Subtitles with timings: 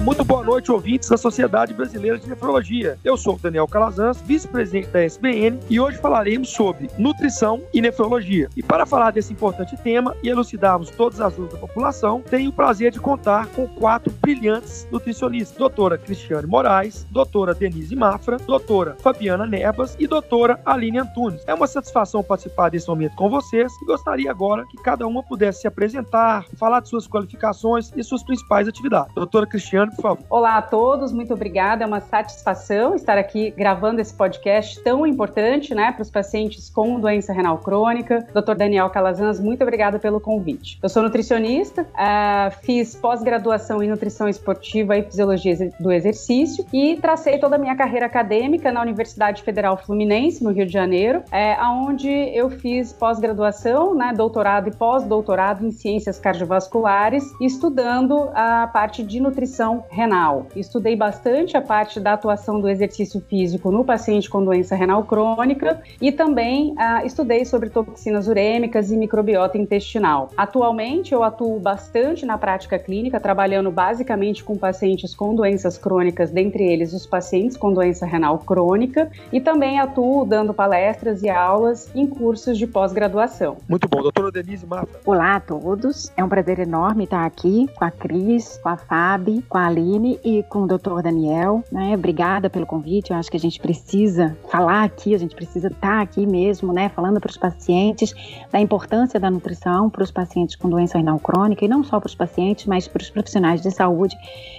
[0.00, 2.98] Muito boa noite, ouvintes da Sociedade Brasileira de Nefrologia.
[3.04, 8.48] Eu sou o Daniel Calazans, vice-presidente da SBN, e hoje falaremos sobre nutrição e nefrologia.
[8.56, 12.52] E para falar desse importante tema e elucidarmos todas as dúvidas da população, tenho o
[12.52, 19.46] prazer de contar com quatro brilhantes nutricionistas: doutora Cristiane Moraes, doutora Denise Mafra, doutora Fabiana
[19.46, 21.42] Nebas e doutora Aline Antunes.
[21.46, 25.60] É uma satisfação participar desse momento com vocês e gostaria agora que cada uma pudesse
[25.60, 29.14] se apresentar, falar de suas qualificações e suas principais atividades.
[29.14, 30.24] Doutora Cristiane, por favor.
[30.28, 31.84] Olá a todos, muito obrigada.
[31.84, 36.98] É uma satisfação estar aqui gravando esse podcast tão importante né, para os pacientes com
[36.98, 38.26] doença renal crônica.
[38.32, 38.54] Dr.
[38.54, 40.78] Daniel Calazans, muito obrigada pelo convite.
[40.82, 47.38] Eu sou nutricionista, uh, fiz pós-graduação em nutrição esportiva e fisiologia do exercício e tracei
[47.38, 52.08] toda a minha carreira acadêmica na Universidade Federal Fluminense, no Rio de Janeiro, é, onde
[52.08, 59.79] eu fiz pós-graduação, né, doutorado e pós-doutorado em ciências cardiovasculares, estudando a parte de nutrição
[59.88, 60.46] renal.
[60.54, 65.80] Estudei bastante a parte da atuação do exercício físico no paciente com doença renal crônica
[66.00, 70.30] e também ah, estudei sobre toxinas urêmicas e microbiota intestinal.
[70.36, 76.64] Atualmente eu atuo bastante na prática clínica, trabalhando basicamente com pacientes com doenças crônicas, dentre
[76.64, 82.06] eles os pacientes com doença renal crônica, e também atuo dando palestras e aulas em
[82.06, 83.56] cursos de pós-graduação.
[83.68, 85.00] Muito bom, doutora Denise Mata.
[85.04, 89.42] Olá a todos, é um prazer enorme estar aqui com a Cris, com a Fábio,
[89.48, 91.02] com a Aline e com o Dr.
[91.02, 91.64] Daniel.
[91.70, 91.94] Né?
[91.94, 93.10] Obrigada pelo convite.
[93.10, 96.88] Eu acho que a gente precisa falar aqui, a gente precisa estar aqui mesmo, né?
[96.88, 98.14] Falando para os pacientes
[98.50, 102.08] da importância da nutrição para os pacientes com doença renal crônica e não só para
[102.08, 104.16] os pacientes, mas para os profissionais de saúde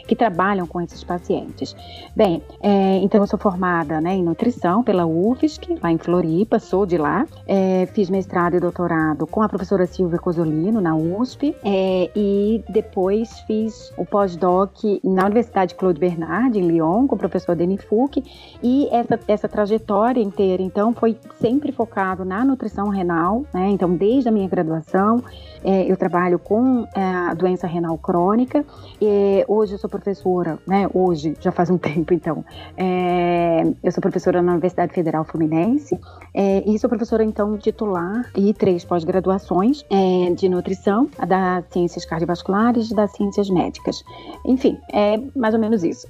[0.08, 1.76] que trabalham com esses pacientes.
[2.16, 6.86] Bem, é, então eu sou formada né, em nutrição pela UFSC, lá em Floripa, sou
[6.86, 7.26] de lá.
[7.48, 13.40] É, fiz mestrado e doutorado com a professora Silvia Cosolino na USP é, e depois
[13.42, 18.24] fiz o pós-doc na Universidade Claude Bernard, em Lyon, com o professor Denis Fouque,
[18.62, 23.70] e essa, essa trajetória inteira, então, foi sempre focado na nutrição renal, né?
[23.70, 25.24] Então, desde a minha graduação,
[25.64, 28.64] é, eu trabalho com é, a doença renal crônica,
[29.02, 30.88] e hoje eu sou professora, né?
[30.94, 32.46] Hoje, já faz um tempo, então,
[32.78, 36.00] é, eu sou professora na Universidade Federal Fluminense,
[36.34, 42.06] é, e sou professora, então, titular e três pós-graduações é, de nutrição, a das ciências
[42.06, 44.04] cardiovasculares e das ciências médicas.
[44.46, 46.08] Enfim, é mais ou menos isso.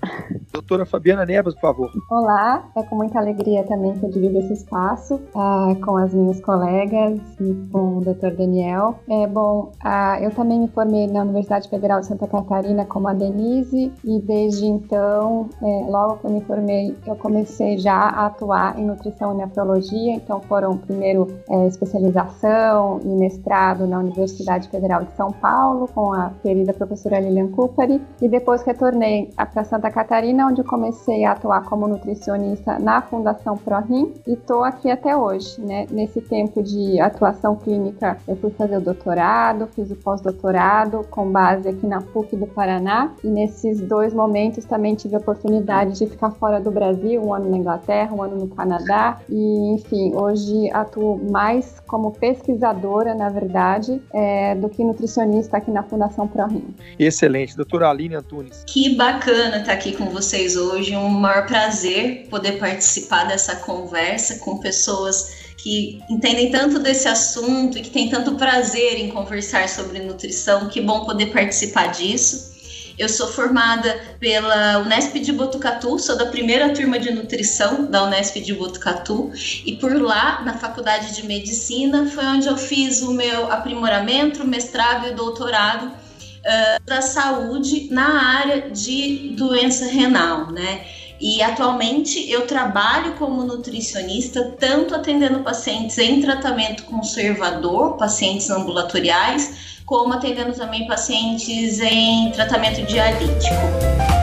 [0.52, 1.92] Doutora Fabiana Neves, por favor.
[2.10, 6.42] Olá, é com muita alegria também que eu divido esse espaço uh, com as minhas
[6.42, 8.36] colegas e com o Dr.
[8.38, 9.00] Daniel.
[9.10, 13.14] É bom, uh, eu também me formei na Universidade Federal de Santa Catarina como a
[13.14, 18.78] Denise e desde então, é, logo que eu me formei, eu comecei já a atuar
[18.80, 20.14] em nutrição e nefrologia.
[20.14, 26.32] Então foram primeiro é, especialização e mestrado na Universidade Federal de São Paulo com a
[26.42, 31.88] querida professora Lilian Kupari e depois retornei para Santa Catarina, onde comecei a atuar como
[31.88, 35.60] nutricionista na Fundação ProRim e estou aqui até hoje.
[35.60, 35.86] Né?
[35.92, 41.68] Nesse tempo de atuação clínica, eu fui fazer o doutorado, fiz o pós-doutorado com base
[41.68, 46.32] aqui na PUC do Paraná e nesses dois momentos também tive a oportunidade de ficar
[46.32, 51.20] fora do Brasil, um ano na Inglaterra, um ano no Canadá e, enfim, hoje atuo
[51.30, 56.74] mais como pesquisadora, na verdade, é, do que nutricionista aqui na Fundação ProRim.
[56.98, 58.61] Excelente, doutora Aline Antunes.
[58.66, 60.96] Que bacana estar aqui com vocês hoje.
[60.96, 67.82] Um maior prazer poder participar dessa conversa com pessoas que entendem tanto desse assunto e
[67.82, 70.70] que têm tanto prazer em conversar sobre nutrição.
[70.70, 72.52] Que bom poder participar disso.
[72.98, 78.40] Eu sou formada pela Unesp de Botucatu, sou da primeira turma de nutrição da Unesp
[78.40, 79.32] de Botucatu
[79.66, 85.08] e por lá, na Faculdade de Medicina, foi onde eu fiz o meu aprimoramento, mestrado
[85.08, 86.01] e doutorado
[86.46, 90.86] uh, da saúde na área de doença renal, né?
[91.20, 100.14] E atualmente eu trabalho como nutricionista, tanto atendendo pacientes em tratamento conservador, pacientes ambulatoriais, como
[100.14, 104.21] atendendo também pacientes em tratamento dialítico.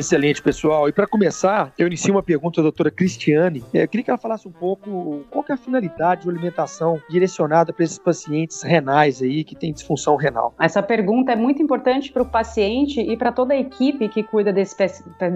[0.00, 0.88] Excelente, pessoal.
[0.88, 3.62] E para começar, eu inicio uma pergunta à doutora Cristiane.
[3.74, 6.98] É, eu queria que ela falasse um pouco qual é a finalidade de uma alimentação
[7.10, 10.54] direcionada para esses pacientes renais aí que têm disfunção renal.
[10.58, 14.50] Essa pergunta é muito importante para o paciente e para toda a equipe que cuida
[14.50, 14.74] desse,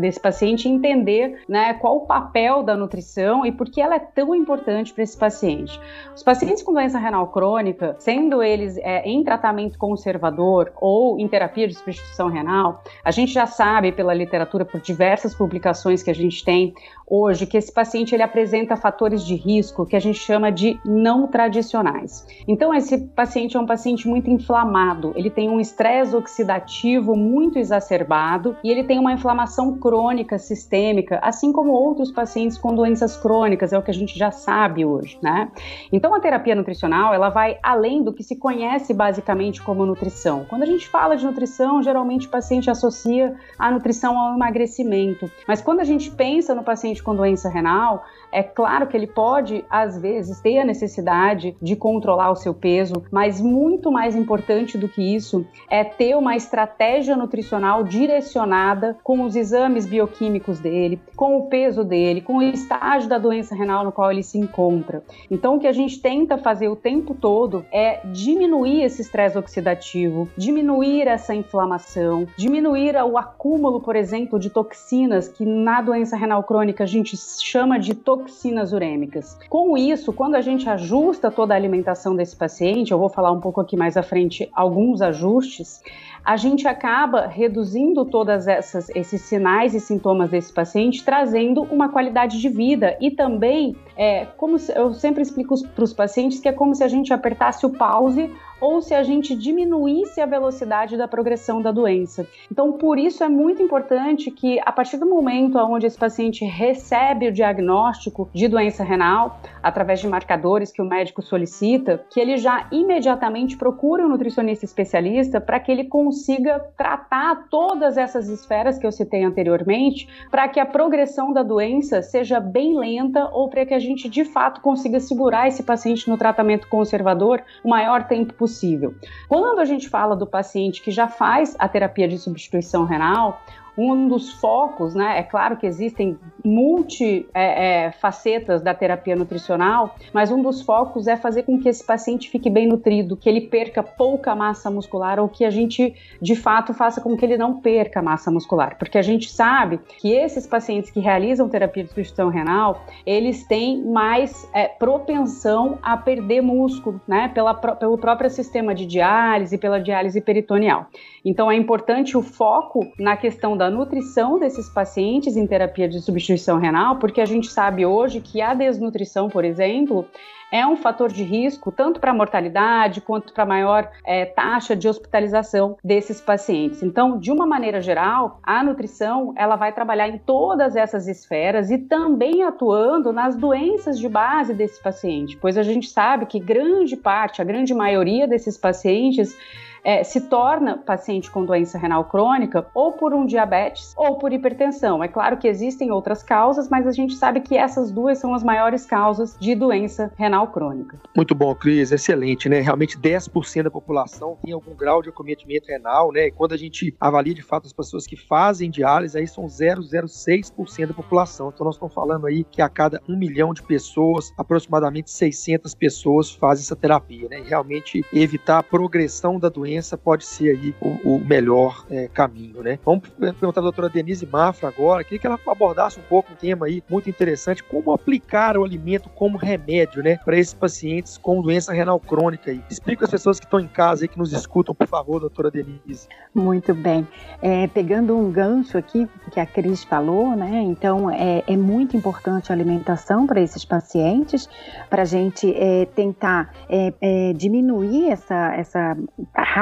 [0.00, 4.34] desse paciente entender né, qual o papel da nutrição e por que ela é tão
[4.34, 5.78] importante para esse paciente.
[6.16, 11.68] Os pacientes com doença renal crônica, sendo eles é, em tratamento conservador ou em terapia
[11.68, 16.44] de substituição renal, a gente já sabe pela literatura, por diversas publicações que a gente
[16.44, 16.74] tem
[17.06, 21.26] hoje, que esse paciente ele apresenta fatores de risco que a gente chama de não
[21.26, 22.26] tradicionais.
[22.46, 28.56] Então, esse paciente é um paciente muito inflamado, ele tem um estresse oxidativo muito exacerbado
[28.64, 33.78] e ele tem uma inflamação crônica sistêmica, assim como outros pacientes com doenças crônicas, é
[33.78, 35.50] o que a gente já sabe hoje, né?
[35.92, 40.44] Então, a terapia nutricional, ela vai além do que se conhece basicamente como nutrição.
[40.48, 45.60] Quando a gente fala de nutrição, geralmente o paciente associa a nutrição ao emagrecimento, mas
[45.60, 48.04] quando a gente pensa no paciente paciente com doença renal,
[48.34, 53.04] é claro que ele pode, às vezes, ter a necessidade de controlar o seu peso,
[53.08, 59.36] mas muito mais importante do que isso é ter uma estratégia nutricional direcionada com os
[59.36, 64.10] exames bioquímicos dele, com o peso dele, com o estágio da doença renal no qual
[64.10, 65.04] ele se encontra.
[65.30, 70.28] Então, o que a gente tenta fazer o tempo todo é diminuir esse estresse oxidativo,
[70.36, 76.82] diminuir essa inflamação, diminuir o acúmulo, por exemplo, de toxinas que na doença renal crônica
[76.82, 78.23] a gente chama de toxinas
[78.72, 79.38] urêmicas.
[79.48, 83.40] Com isso, quando a gente ajusta toda a alimentação desse paciente, eu vou falar um
[83.40, 85.82] pouco aqui mais à frente alguns ajustes,
[86.24, 92.40] a gente acaba reduzindo todas essas esses sinais e sintomas desse paciente, trazendo uma qualidade
[92.40, 96.52] de vida e também é como se, eu sempre explico para os pacientes que é
[96.52, 98.30] como se a gente apertasse o pause
[98.60, 102.26] ou se a gente diminuísse a velocidade da progressão da doença.
[102.50, 107.28] Então, por isso é muito importante que a partir do momento onde esse paciente recebe
[107.28, 112.66] o diagnóstico de doença renal, através de marcadores que o médico solicita, que ele já
[112.72, 118.92] imediatamente procure um nutricionista especialista para que ele consiga tratar todas essas esferas que eu
[118.92, 123.78] citei anteriormente, para que a progressão da doença seja bem lenta ou para que a
[123.84, 128.94] gente de fato consiga segurar esse paciente no tratamento conservador o maior tempo possível.
[129.28, 133.42] Quando a gente fala do paciente que já faz a terapia de substituição renal,
[133.76, 135.18] um dos focos, né?
[135.18, 141.06] É claro que existem multi é, é, facetas da terapia nutricional, mas um dos focos
[141.06, 145.18] é fazer com que esse paciente fique bem nutrido, que ele perca pouca massa muscular
[145.18, 148.98] ou que a gente de fato faça com que ele não perca massa muscular, porque
[148.98, 154.48] a gente sabe que esses pacientes que realizam terapia de substituição renal, eles têm mais
[154.54, 157.28] é, propensão a perder músculo, né?
[157.28, 160.86] Pela, pelo próprio sistema de diálise, pela diálise peritoneal.
[161.24, 166.58] Então é importante o foco na questão da nutrição desses pacientes em terapia de substituição
[166.58, 170.06] renal, porque a gente sabe hoje que a desnutrição, por exemplo,
[170.52, 174.76] é um fator de risco tanto para a mortalidade quanto para a maior é, taxa
[174.76, 176.82] de hospitalização desses pacientes.
[176.82, 181.78] Então, de uma maneira geral, a nutrição ela vai trabalhar em todas essas esferas e
[181.78, 187.42] também atuando nas doenças de base desse paciente, pois a gente sabe que grande parte,
[187.42, 189.36] a grande maioria desses pacientes
[189.84, 195.04] é, se torna paciente com doença renal crônica ou por um diabetes ou por hipertensão.
[195.04, 198.42] É claro que existem outras causas, mas a gente sabe que essas duas são as
[198.42, 200.98] maiores causas de doença renal crônica.
[201.14, 202.60] Muito bom, Cris, excelente, né?
[202.60, 206.28] Realmente 10% da população tem algum grau de acometimento renal, né?
[206.28, 210.86] E quando a gente avalia de fato as pessoas que fazem diálise, aí são 0,06%
[210.86, 211.50] da população.
[211.52, 216.30] Então nós estamos falando aí que a cada um milhão de pessoas, aproximadamente 600 pessoas
[216.30, 217.40] fazem essa terapia, né?
[217.40, 222.62] E realmente evitar a progressão da doença pode ser aí o, o melhor é, caminho,
[222.62, 222.78] né?
[222.84, 226.66] Vamos perguntar à doutora Denise Mafra agora, queria que ela abordasse um pouco um tema
[226.66, 231.72] aí muito interessante, como aplicar o alimento como remédio, né, para esses pacientes com doença
[231.72, 232.62] renal crônica aí.
[232.70, 236.08] Explica as pessoas que estão em casa aí, que nos escutam, por favor, doutora Denise.
[236.34, 237.06] Muito bem.
[237.40, 242.50] É, pegando um gancho aqui que a Cris falou, né, então é, é muito importante
[242.50, 244.48] a alimentação para esses pacientes,
[244.90, 248.96] para a gente é, tentar é, é, diminuir essa, essa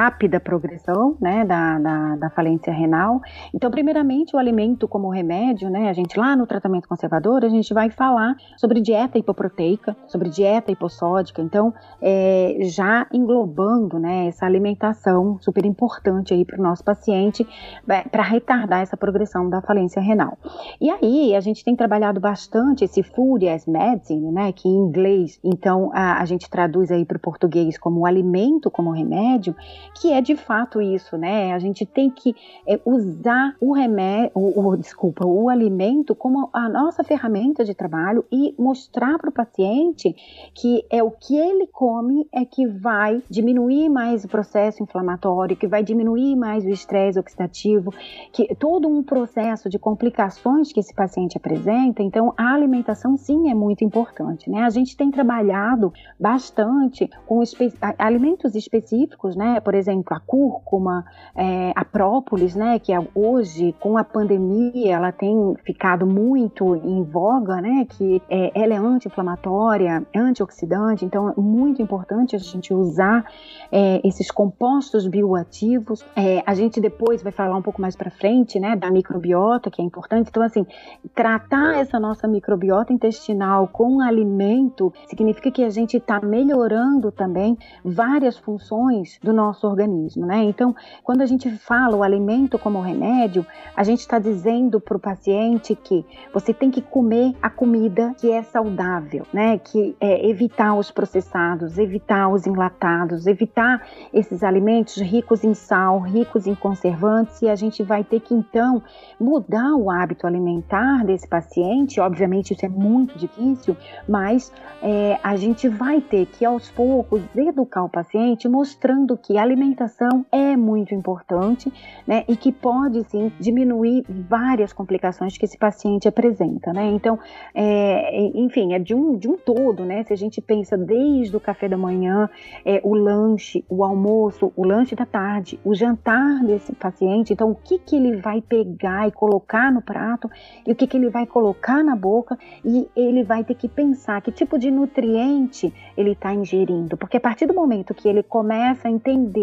[0.03, 3.21] rápida progressão né, da, da, da, falência renal.
[3.53, 7.73] Então, primeiramente, o alimento como remédio, né, a gente lá no tratamento conservador, a gente
[7.73, 15.37] vai falar sobre dieta hipoproteica, sobre dieta hipossódica, então, é, já englobando né, essa alimentação
[15.39, 17.47] super importante aí para o nosso paciente,
[17.87, 20.37] é, para retardar essa progressão da falência renal.
[20.81, 25.39] E aí, a gente tem trabalhado bastante esse food as medicine, né, que em inglês,
[25.41, 29.55] então, a, a gente traduz aí para o português como alimento como remédio,
[29.95, 31.53] que é de fato isso, né?
[31.53, 32.35] A gente tem que
[32.67, 38.53] é, usar o remédio, o, desculpa, o alimento como a nossa ferramenta de trabalho e
[38.57, 40.15] mostrar para o paciente
[40.53, 45.67] que é o que ele come é que vai diminuir mais o processo inflamatório, que
[45.67, 47.93] vai diminuir mais o estresse oxidativo,
[48.31, 52.01] que todo um processo de complicações que esse paciente apresenta.
[52.01, 54.61] Então, a alimentação sim é muito importante, né?
[54.63, 59.59] A gente tem trabalhado bastante com espe alimentos específicos, né?
[59.59, 62.79] Por exemplo, a cúrcuma, é, a própolis, né?
[62.79, 67.85] Que é, hoje, com a pandemia, ela tem ficado muito em voga, né?
[67.89, 73.25] Que é, ela é anti-inflamatória, antioxidante, então é muito importante a gente usar
[73.71, 76.05] é, esses compostos bioativos.
[76.15, 78.75] É, a gente depois vai falar um pouco mais para frente, né?
[78.75, 80.29] Da microbiota, que é importante.
[80.29, 80.65] Então, assim,
[81.13, 88.37] tratar essa nossa microbiota intestinal com alimento significa que a gente está melhorando também várias
[88.37, 90.43] funções do nosso organismo, né?
[90.43, 94.99] Então, quando a gente fala o alimento como remédio, a gente está dizendo para o
[94.99, 99.57] paciente que você tem que comer a comida que é saudável, né?
[99.57, 106.47] Que é evitar os processados, evitar os enlatados, evitar esses alimentos ricos em sal, ricos
[106.47, 108.81] em conservantes, e a gente vai ter que então
[109.19, 111.99] mudar o hábito alimentar desse paciente.
[111.99, 113.75] Obviamente, isso é muito difícil,
[114.07, 114.51] mas
[114.81, 120.25] é, a gente vai ter que aos poucos educar o paciente, mostrando que a alimentação
[120.31, 121.71] é muito importante,
[122.07, 122.23] né?
[122.27, 126.87] E que pode sim diminuir várias complicações que esse paciente apresenta, né?
[126.87, 127.19] Então,
[127.53, 130.03] é, enfim, é de um, de um todo, né?
[130.03, 132.29] Se a gente pensa desde o café da manhã,
[132.65, 137.55] é, o lanche, o almoço, o lanche da tarde, o jantar desse paciente, então o
[137.55, 140.29] que, que ele vai pegar e colocar no prato
[140.65, 144.21] e o que, que ele vai colocar na boca e ele vai ter que pensar
[144.21, 148.87] que tipo de nutriente ele está ingerindo, porque a partir do momento que ele começa
[148.87, 149.42] a entender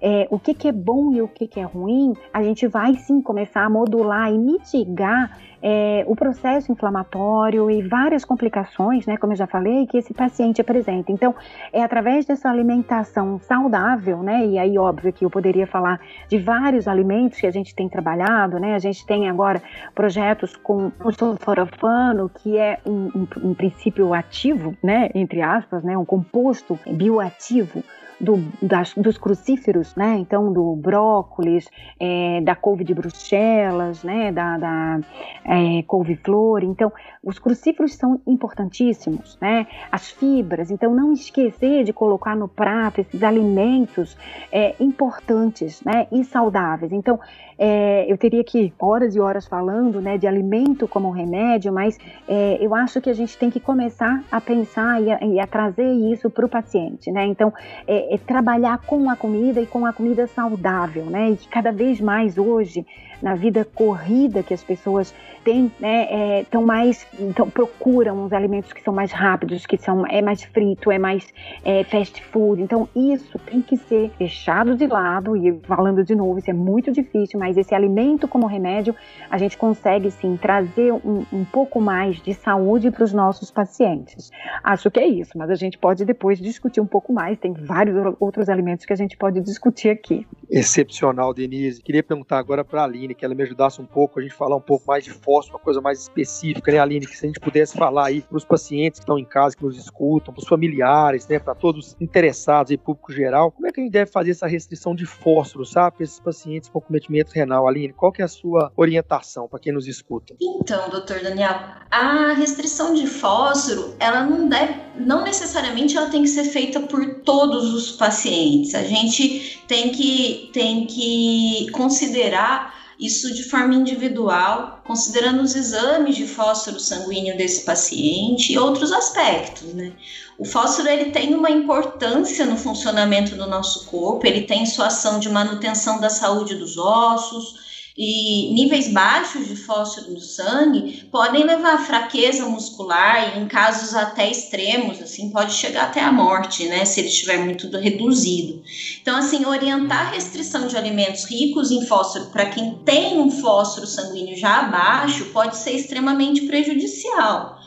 [0.00, 2.94] é, o que, que é bom e o que, que é ruim, a gente vai
[2.94, 9.32] sim começar a modular e mitigar é, o processo inflamatório e várias complicações, né, como
[9.32, 11.10] eu já falei, que esse paciente apresenta.
[11.10, 11.34] Então,
[11.72, 16.86] é através dessa alimentação saudável, né, e aí óbvio que eu poderia falar de vários
[16.86, 19.60] alimentos que a gente tem trabalhado, né, a gente tem agora
[19.94, 25.98] projetos com o sulforafano, que é um, um, um princípio ativo, né, entre aspas, né,
[25.98, 27.82] um composto bioativo,
[28.20, 30.16] do, das, dos crucíferos, né?
[30.18, 31.68] Então, do brócolis,
[32.00, 34.32] é, da couve de Bruxelas, né?
[34.32, 35.00] Da, da
[35.44, 36.64] é, couve-flor.
[36.64, 39.66] Então, os crucíferos são importantíssimos, né?
[39.90, 40.70] As fibras.
[40.70, 44.16] Então, não esquecer de colocar no prato esses alimentos
[44.50, 46.06] é, importantes, né?
[46.10, 46.92] E saudáveis.
[46.92, 47.18] Então,
[47.56, 50.18] é, eu teria que horas e horas falando, né?
[50.18, 51.98] De alimento como remédio, mas
[52.28, 55.46] é, eu acho que a gente tem que começar a pensar e a, e a
[55.46, 57.24] trazer isso para o paciente, né?
[57.26, 57.52] Então,
[57.86, 61.30] é, é, trabalhar com a comida e com a comida saudável, né?
[61.30, 62.86] E que cada vez mais hoje
[63.22, 68.82] na vida corrida que as pessoas têm, né, é, mais, então, procuram os alimentos que
[68.82, 71.26] são mais rápidos, que são é mais frito, é mais
[71.64, 72.60] é, fast food.
[72.60, 76.92] Então isso tem que ser deixado de lado e falando de novo, isso é muito
[76.92, 78.94] difícil, mas esse alimento como remédio
[79.30, 84.30] a gente consegue sim trazer um, um pouco mais de saúde para os nossos pacientes.
[84.62, 87.38] Acho que é isso, mas a gente pode depois discutir um pouco mais.
[87.38, 90.26] Tem vários outros alimentos que a gente pode discutir aqui.
[90.50, 91.82] Excepcional, Denise.
[91.82, 94.56] Queria perguntar agora para a Aline, que ela me ajudasse um pouco, a gente falar
[94.56, 97.06] um pouco mais de fósforo, uma coisa mais específica, né, Aline?
[97.06, 99.64] Que se a gente pudesse falar aí para os pacientes que estão em casa, que
[99.64, 103.80] nos escutam, para os familiares, né, para todos interessados e público geral, como é que
[103.80, 107.66] a gente deve fazer essa restrição de fósforo, sabe, para esses pacientes com cometimento renal?
[107.66, 110.34] Aline, qual que é a sua orientação para quem nos escuta?
[110.40, 111.54] Então, doutor Daniel,
[111.90, 117.22] a restrição de fósforo, ela não deve, não necessariamente ela tem que ser feita por
[117.22, 118.74] todos os pacientes.
[118.74, 126.26] A gente tem que tem que considerar isso de forma individual, considerando os exames de
[126.26, 129.92] fósforo sanguíneo desse paciente e outros aspectos, né?
[130.36, 135.18] O fósforo ele tem uma importância no funcionamento do nosso corpo, ele tem sua ação
[135.18, 141.74] de manutenção da saúde dos ossos, e níveis baixos de fósforo no sangue podem levar
[141.74, 146.84] a fraqueza muscular e em casos até extremos, assim, pode chegar até a morte, né,
[146.84, 148.62] se ele estiver muito reduzido.
[149.02, 153.86] Então, assim, orientar a restrição de alimentos ricos em fósforo para quem tem um fósforo
[153.86, 157.58] sanguíneo já abaixo pode ser extremamente prejudicial.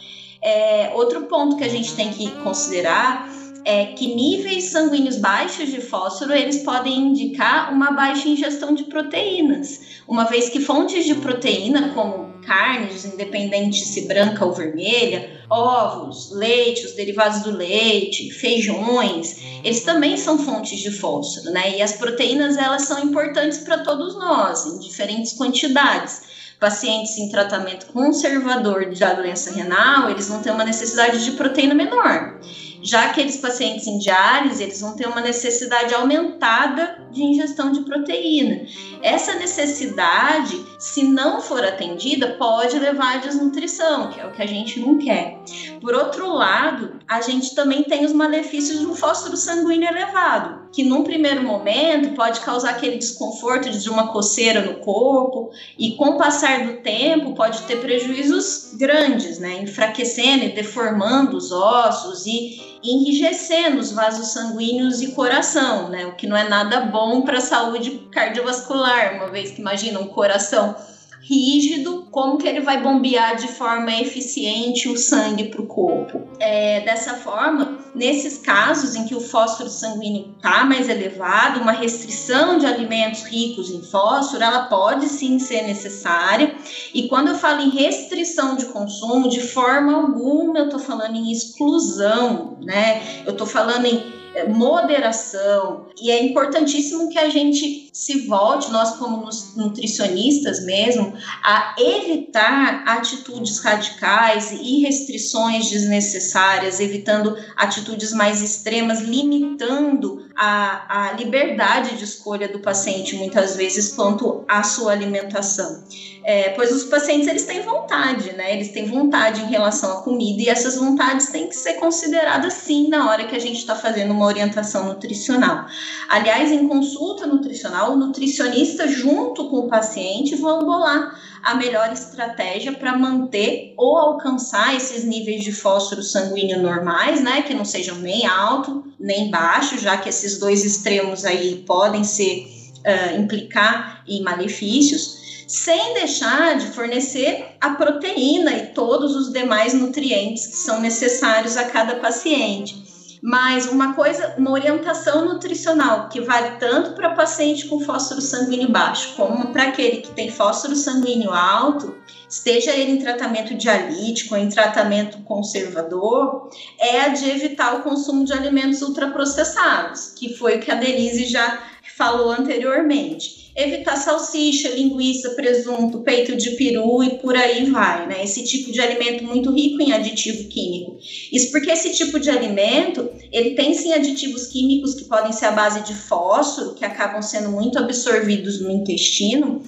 [0.41, 5.81] É, outro ponto que a gente tem que considerar é que níveis sanguíneos baixos de
[5.81, 11.89] fósforo eles podem indicar uma baixa ingestão de proteínas, uma vez que fontes de proteína
[11.89, 19.83] como carnes, independente se branca ou vermelha, ovos, leite, os derivados do leite, feijões, eles
[19.83, 21.77] também são fontes de fósforo, né?
[21.77, 27.87] E as proteínas elas são importantes para todos nós, em diferentes quantidades pacientes em tratamento
[27.87, 32.39] conservador da doença renal, eles vão ter uma necessidade de proteína menor.
[32.83, 38.65] Já aqueles pacientes em diálise, eles vão ter uma necessidade aumentada de ingestão de proteína.
[39.03, 44.47] Essa necessidade, se não for atendida, pode levar à desnutrição, que é o que a
[44.47, 45.39] gente não quer.
[45.79, 51.03] Por outro lado, a gente também tem os malefícios do fósforo sanguíneo elevado, que num
[51.03, 56.65] primeiro momento pode causar aquele desconforto de uma coceira no corpo e com o passar
[56.65, 63.91] do tempo pode ter prejuízos grandes, né, enfraquecendo e deformando os ossos e enrijecendo os
[63.91, 66.05] vasos sanguíneos e coração, né?
[66.05, 70.07] O que não é nada bom para a saúde cardiovascular, uma vez que imagina um
[70.07, 70.75] coração
[71.21, 76.21] rígido, como que ele vai bombear de forma eficiente o sangue para o corpo.
[76.39, 82.57] É, dessa forma, nesses casos em que o fósforo sanguíneo está mais elevado, uma restrição
[82.57, 86.55] de alimentos ricos em fósforo, ela pode sim ser necessária.
[86.93, 91.31] E quando eu falo em restrição de consumo, de forma alguma eu estou falando em
[91.31, 93.23] exclusão, né?
[93.25, 95.87] Eu estou falando em moderação.
[95.99, 103.59] E é importantíssimo que a gente se volte, nós como nutricionistas mesmo, a evitar atitudes
[103.59, 112.59] radicais e restrições desnecessárias, evitando atitudes mais extremas, limitando a, a liberdade de escolha do
[112.59, 115.83] paciente, muitas vezes, quanto à sua alimentação.
[116.23, 118.53] É, pois os pacientes eles têm vontade, né?
[118.53, 122.87] Eles têm vontade em relação à comida e essas vontades têm que ser consideradas sim
[122.89, 125.65] na hora que a gente está fazendo uma orientação nutricional.
[126.09, 132.73] Aliás, em consulta nutricional, o nutricionista junto com o paciente vão bolar a melhor estratégia
[132.73, 138.25] para manter ou alcançar esses níveis de fósforo sanguíneo normais, né, que não sejam nem
[138.27, 142.45] alto nem baixo, já que esses dois extremos aí podem ser
[142.85, 150.47] uh, implicar em malefícios sem deixar de fornecer a proteína e todos os demais nutrientes
[150.47, 152.90] que são necessários a cada paciente.
[153.21, 159.15] Mas uma coisa, uma orientação nutricional que vale tanto para paciente com fósforo sanguíneo baixo
[159.15, 161.95] como para aquele que tem fósforo sanguíneo alto,
[162.27, 168.25] esteja ele em tratamento dialítico ou em tratamento conservador, é a de evitar o consumo
[168.25, 171.61] de alimentos ultraprocessados, que foi o que a Denise já
[171.95, 178.23] falou anteriormente evitar salsicha, linguiça, presunto, peito de peru e por aí vai, né?
[178.23, 180.97] Esse tipo de alimento muito rico em aditivo químico.
[181.31, 185.51] Isso porque esse tipo de alimento, ele tem sim aditivos químicos que podem ser a
[185.51, 189.61] base de fósforo, que acabam sendo muito absorvidos no intestino,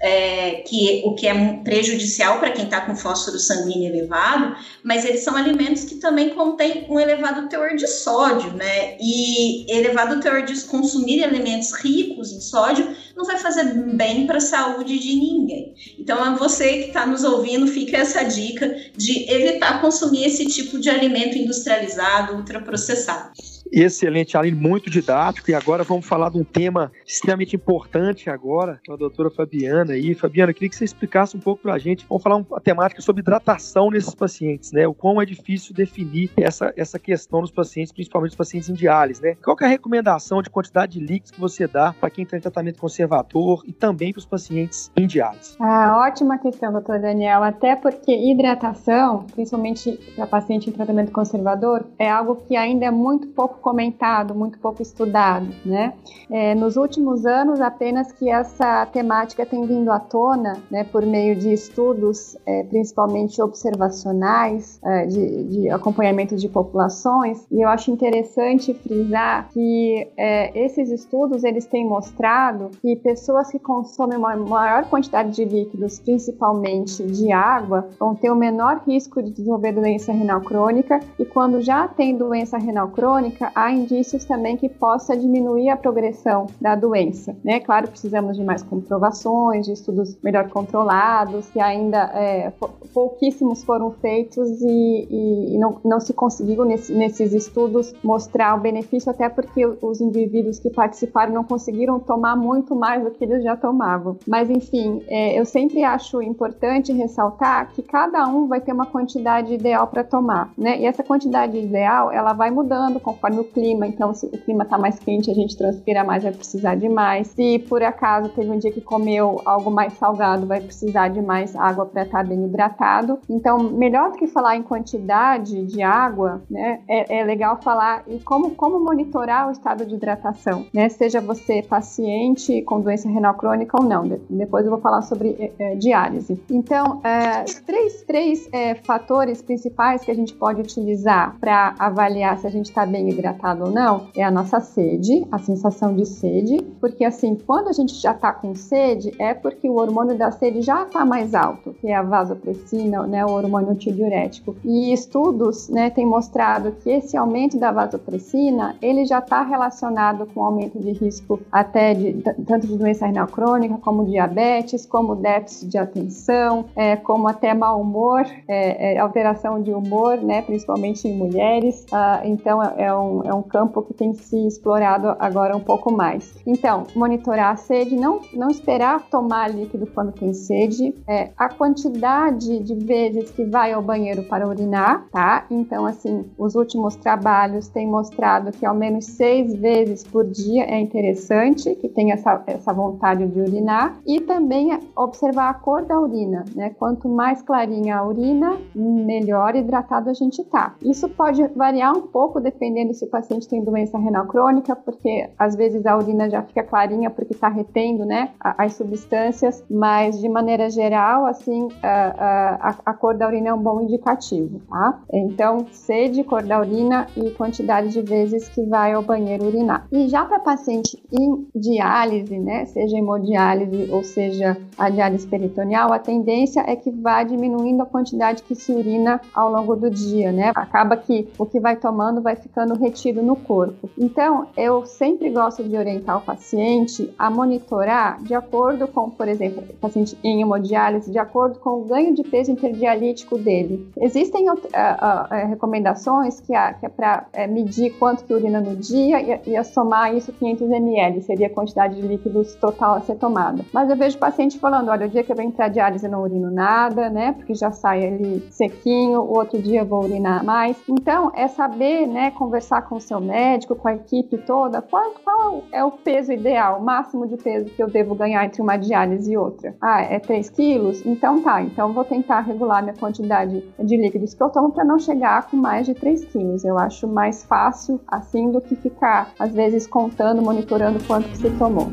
[0.00, 5.20] é, que, o que é prejudicial para quem está com fósforo sanguíneo elevado, mas eles
[5.20, 8.96] são alimentos que também contêm um elevado teor de sódio, né?
[9.00, 13.64] E elevado teor de consumir alimentos ricos em sódio não vai fazer
[13.96, 15.74] bem para a saúde de ninguém.
[15.98, 20.78] Então, a você que está nos ouvindo, fica essa dica de evitar consumir esse tipo
[20.78, 23.32] de alimento industrializado, ultraprocessado.
[23.72, 25.50] Excelente, Aline, muito didático.
[25.50, 30.14] E agora vamos falar de um tema extremamente importante agora, com a doutora Fabiana aí.
[30.14, 32.06] Fabiana, queria que você explicasse um pouco para a gente.
[32.08, 34.86] Vamos falar uma temática sobre hidratação nesses pacientes, né?
[34.86, 39.22] O quão é difícil definir essa, essa questão nos pacientes, principalmente os pacientes em diálise,
[39.22, 39.36] né?
[39.42, 42.40] Qual é a recomendação de quantidade de líquidos que você dá para quem está em
[42.40, 45.56] tratamento conservador e também para os pacientes em diálise?
[45.60, 47.42] Ah, ótima questão, doutor Daniel.
[47.42, 53.28] Até porque hidratação, principalmente para paciente em tratamento conservador, é algo que ainda é muito
[53.28, 55.94] pouco comentado, muito pouco estudado, né?
[56.30, 61.36] É, nos últimos anos, apenas que essa temática tem vindo à tona, né, por meio
[61.36, 68.74] de estudos, é, principalmente observacionais, é, de, de, acompanhamento de populações, e eu acho interessante
[68.74, 75.30] frisar que é, esses estudos eles têm mostrado que pessoas que consomem uma maior quantidade
[75.32, 81.00] de líquidos, principalmente de água, vão ter o menor risco de desenvolver doença renal crônica,
[81.18, 86.46] e quando já tem doença renal crônica, há indícios também que possa diminuir a progressão
[86.60, 87.36] da doença.
[87.44, 87.60] Né?
[87.60, 92.52] Claro, precisamos de mais comprovações, de estudos melhor controlados, que ainda é,
[92.92, 99.10] pouquíssimos foram feitos e, e não, não, se conseguiu nesse, nesses estudos mostrar o benefício,
[99.10, 103.56] até porque os indivíduos que participaram não conseguiram tomar muito mais do que eles já
[103.56, 104.16] tomavam.
[104.26, 109.54] Mas, enfim, é, eu sempre acho importante ressaltar que cada um vai ter uma quantidade
[109.54, 110.78] ideal para tomar, né?
[110.80, 114.76] E essa quantidade ideal, ela vai mudando conforme no clima, então se o clima está
[114.76, 117.28] mais quente, a gente transpira mais, vai precisar de mais.
[117.28, 121.54] Se por acaso teve um dia que comeu algo mais salgado, vai precisar de mais
[121.54, 123.20] água para estar tá bem hidratado.
[123.28, 128.18] Então, melhor do que falar em quantidade de água, né, é, é legal falar e
[128.18, 130.88] como, como monitorar o estado de hidratação, né?
[130.88, 134.06] Seja você paciente com doença renal crônica ou não.
[134.06, 136.42] De, depois eu vou falar sobre é, é diálise.
[136.50, 142.46] Então, é, três, três é, fatores principais que a gente pode utilizar para avaliar se
[142.46, 143.27] a gente está bem hidratado
[143.64, 147.94] ou não é a nossa sede, a sensação de sede, porque assim, quando a gente
[147.94, 151.88] já está com sede, é porque o hormônio da sede já está mais alto, que
[151.88, 154.56] é a vasopressina, né, o hormônio antidiurético.
[154.64, 160.42] E estudos né, têm mostrado que esse aumento da vasopressina, ele já está relacionado com
[160.42, 162.14] aumento de risco até de,
[162.46, 167.80] tanto de doença renal crônica, como diabetes, como déficit de atenção, é, como até mau
[167.80, 171.86] humor, é, é, alteração de humor, né, principalmente em mulheres.
[171.92, 176.34] Ah, então, é, é é um campo que tem se explorado agora um pouco mais.
[176.46, 182.60] Então, monitorar a sede, não, não esperar tomar líquido quando tem sede, é, a quantidade
[182.60, 185.46] de vezes que vai ao banheiro para urinar, tá?
[185.50, 190.80] Então, assim, os últimos trabalhos têm mostrado que ao menos seis vezes por dia é
[190.80, 196.44] interessante, que tem essa, essa vontade de urinar, e também observar a cor da urina,
[196.54, 196.70] né?
[196.70, 200.74] Quanto mais clarinha a urina, melhor hidratado a gente tá.
[200.82, 205.56] Isso pode variar um pouco dependendo se o paciente tem doença renal crônica, porque às
[205.56, 210.70] vezes a urina já fica clarinha porque está retendo, né, as substâncias, mas de maneira
[210.70, 215.00] geral, assim, a, a, a, cor da urina é um bom indicativo, tá?
[215.12, 219.86] Então, sede, cor da urina e quantidade de vezes que vai ao banheiro urinar.
[219.90, 225.98] E já para paciente em diálise, né, seja hemodiálise ou seja a diálise peritoneal, a
[225.98, 230.52] tendência é que vá diminuindo a quantidade que se urina ao longo do dia, né?
[230.54, 233.88] Acaba que o que vai tomando vai ficando retido no corpo.
[233.98, 239.62] Então, eu sempre gosto de orientar o paciente a monitorar de acordo com, por exemplo,
[239.80, 243.90] paciente em hemodiálise, de acordo com o ganho de peso interdialítico dele.
[244.00, 248.74] Existem uh, uh, recomendações que, uh, que é para é, medir quanto que urina no
[248.76, 253.16] dia e, e somar isso 500 ml, seria a quantidade de líquidos total a ser
[253.16, 253.64] tomada.
[253.72, 256.10] Mas eu vejo o paciente falando, olha, o dia que eu venho para diálise eu
[256.10, 260.44] não urino nada, né, porque já sai ali sequinho, o outro dia eu vou urinar
[260.44, 260.76] mais.
[260.88, 265.62] Então, é saber, né, conversar com o seu médico, com a equipe toda, qual, qual
[265.72, 269.32] é o peso ideal, o máximo de peso que eu devo ganhar entre uma diálise
[269.32, 269.74] e outra?
[269.80, 271.04] Ah, é 3 quilos?
[271.04, 274.98] Então tá, então vou tentar regular minha quantidade de líquidos que eu tomo para não
[274.98, 276.64] chegar com mais de 3 quilos.
[276.64, 281.50] Eu acho mais fácil assim do que ficar, às vezes, contando, monitorando quanto que se
[281.58, 281.88] tomou.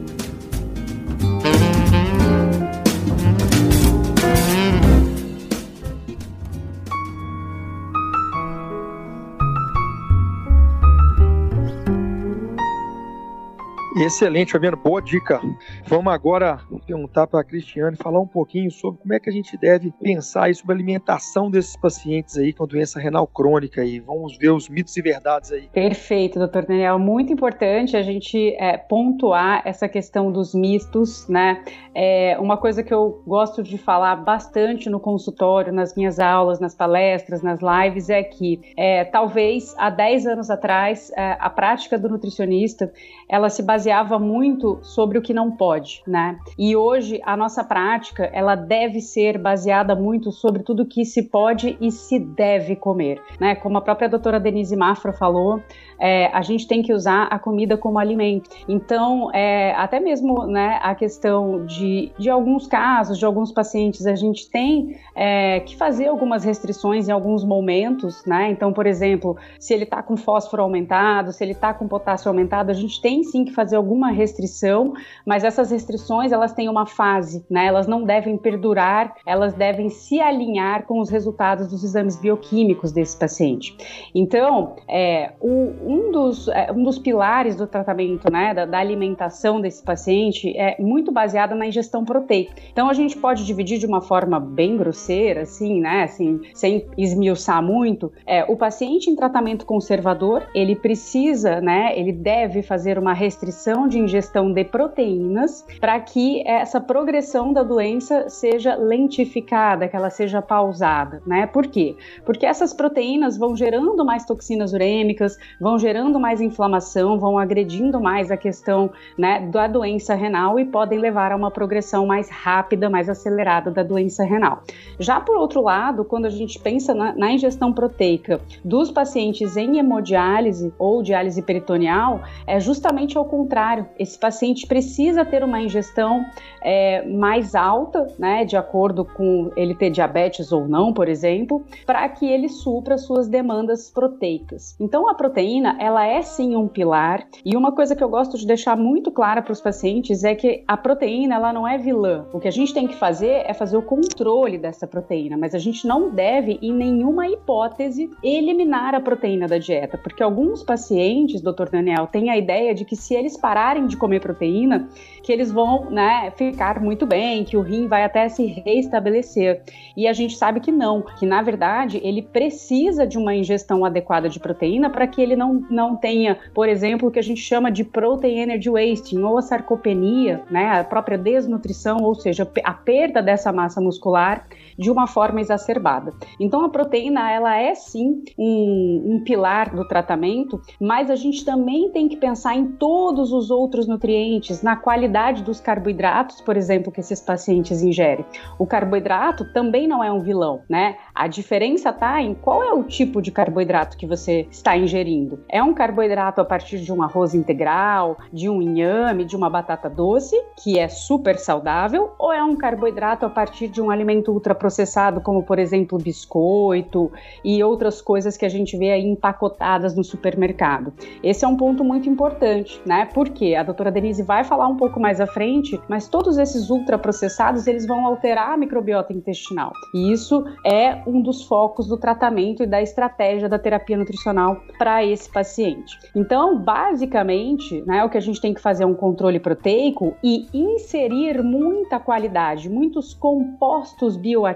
[13.95, 15.39] Excelente, Fabiano, boa dica.
[15.87, 19.55] Vamos agora perguntar para a Cristiane falar um pouquinho sobre como é que a gente
[19.55, 24.01] deve pensar sobre a alimentação desses pacientes aí com doença renal crônica aí.
[24.01, 25.69] Vamos ver os mitos e verdades aí.
[25.71, 26.99] Perfeito, doutor Daniel.
[26.99, 31.63] Muito importante a gente é, pontuar essa questão dos mitos, né?
[31.93, 36.75] É uma coisa que eu gosto de falar bastante no consultório, nas minhas aulas, nas
[36.75, 42.09] palestras, nas lives, é que é, talvez há 10 anos atrás é, a prática do
[42.09, 42.91] nutricionista
[43.29, 43.84] ela se baseava
[44.19, 46.37] muito sobre o que não pode, né?
[46.57, 51.77] E hoje a nossa prática ela deve ser baseada muito sobre tudo que se pode
[51.79, 53.55] e se deve comer, né?
[53.55, 55.61] Como a própria doutora Denise Mafra falou,
[55.99, 58.49] é, a gente tem que usar a comida como alimento.
[58.67, 64.15] Então, é, até mesmo né, a questão de, de alguns casos, de alguns pacientes, a
[64.15, 68.51] gente tem é, que fazer algumas restrições em alguns momentos, né?
[68.51, 72.69] Então, por exemplo, se ele está com fósforo aumentado, se ele está com potássio aumentado,
[72.69, 74.93] a gente tem sim que fazer alguma restrição,
[75.25, 77.67] mas essas restrições elas têm uma fase, né?
[77.67, 83.17] Elas não devem perdurar, elas devem se alinhar com os resultados dos exames bioquímicos desse
[83.17, 83.75] paciente.
[84.13, 89.59] Então, é, o, um dos, é, um dos pilares do tratamento, né, da, da, alimentação
[89.59, 92.53] desse paciente é muito baseada na ingestão proteica.
[92.71, 97.61] Então a gente pode dividir de uma forma bem grosseira, assim, né, assim, sem esmiuçar
[97.63, 98.11] muito.
[98.25, 103.97] É, o paciente em tratamento conservador, ele precisa, né, ele deve fazer uma restrição de
[103.97, 111.19] ingestão de proteínas para que essa progressão da doença seja lentificada, que ela seja pausada,
[111.25, 111.47] né?
[111.47, 111.95] Por quê?
[112.23, 118.29] Porque essas proteínas vão gerando mais toxinas urêmicas, vão gerando mais inflamação, vão agredindo mais
[118.29, 123.09] a questão né, da doença renal e podem levar a uma progressão mais rápida, mais
[123.09, 124.61] acelerada da doença renal.
[124.99, 129.79] Já por outro lado, quando a gente pensa na, na ingestão proteica dos pacientes em
[129.79, 133.54] hemodiálise ou diálise peritoneal, é justamente ao contrário.
[133.97, 136.25] Esse paciente precisa ter uma ingestão
[136.61, 142.07] é, mais alta, né, de acordo com ele ter diabetes ou não, por exemplo, para
[142.09, 144.75] que ele supra suas demandas proteicas.
[144.79, 148.45] Então, a proteína, ela é sim um pilar, e uma coisa que eu gosto de
[148.47, 152.25] deixar muito clara para os pacientes é que a proteína, ela não é vilã.
[152.33, 155.59] O que a gente tem que fazer é fazer o controle dessa proteína, mas a
[155.59, 161.69] gente não deve, em nenhuma hipótese, eliminar a proteína da dieta, porque alguns pacientes, doutor
[161.69, 164.89] Daniel, têm a ideia de que se eles pararem de comer proteína,
[165.21, 169.61] que eles vão né, ficar muito bem, que o rim vai até se reestabelecer.
[169.95, 174.27] E a gente sabe que não, que na verdade ele precisa de uma ingestão adequada
[174.27, 177.71] de proteína para que ele não, não tenha, por exemplo, o que a gente chama
[177.71, 183.21] de protein energy wasting ou a sarcopenia, né, a própria desnutrição, ou seja, a perda
[183.21, 186.13] dessa massa muscular de uma forma exacerbada.
[186.39, 191.89] Então a proteína ela é sim um, um pilar do tratamento, mas a gente também
[191.89, 196.99] tem que pensar em todos os outros nutrientes, na qualidade dos carboidratos, por exemplo, que
[196.99, 198.25] esses pacientes ingerem.
[198.59, 200.97] O carboidrato também não é um vilão, né?
[201.13, 205.39] A diferença está em qual é o tipo de carboidrato que você está ingerindo.
[205.49, 209.89] É um carboidrato a partir de um arroz integral, de um inhame, de uma batata
[209.89, 214.55] doce, que é super saudável, ou é um carboidrato a partir de um alimento ultra
[214.65, 217.11] processado, como por exemplo biscoito
[217.43, 220.91] e outras coisas que a gente vê aí empacotadas no supermercado.
[221.21, 223.07] Esse é um ponto muito importante, né?
[223.13, 227.67] Porque a doutora Denise vai falar um pouco mais à frente, mas todos esses ultraprocessados
[227.67, 229.71] eles vão alterar a microbiota intestinal.
[229.93, 235.05] E isso é um dos focos do tratamento e da estratégia da terapia nutricional para
[235.05, 235.95] esse paciente.
[236.15, 240.47] Então, basicamente, né, o que a gente tem que fazer é um controle proteico e
[240.51, 244.54] inserir muita qualidade, muitos compostos bioativos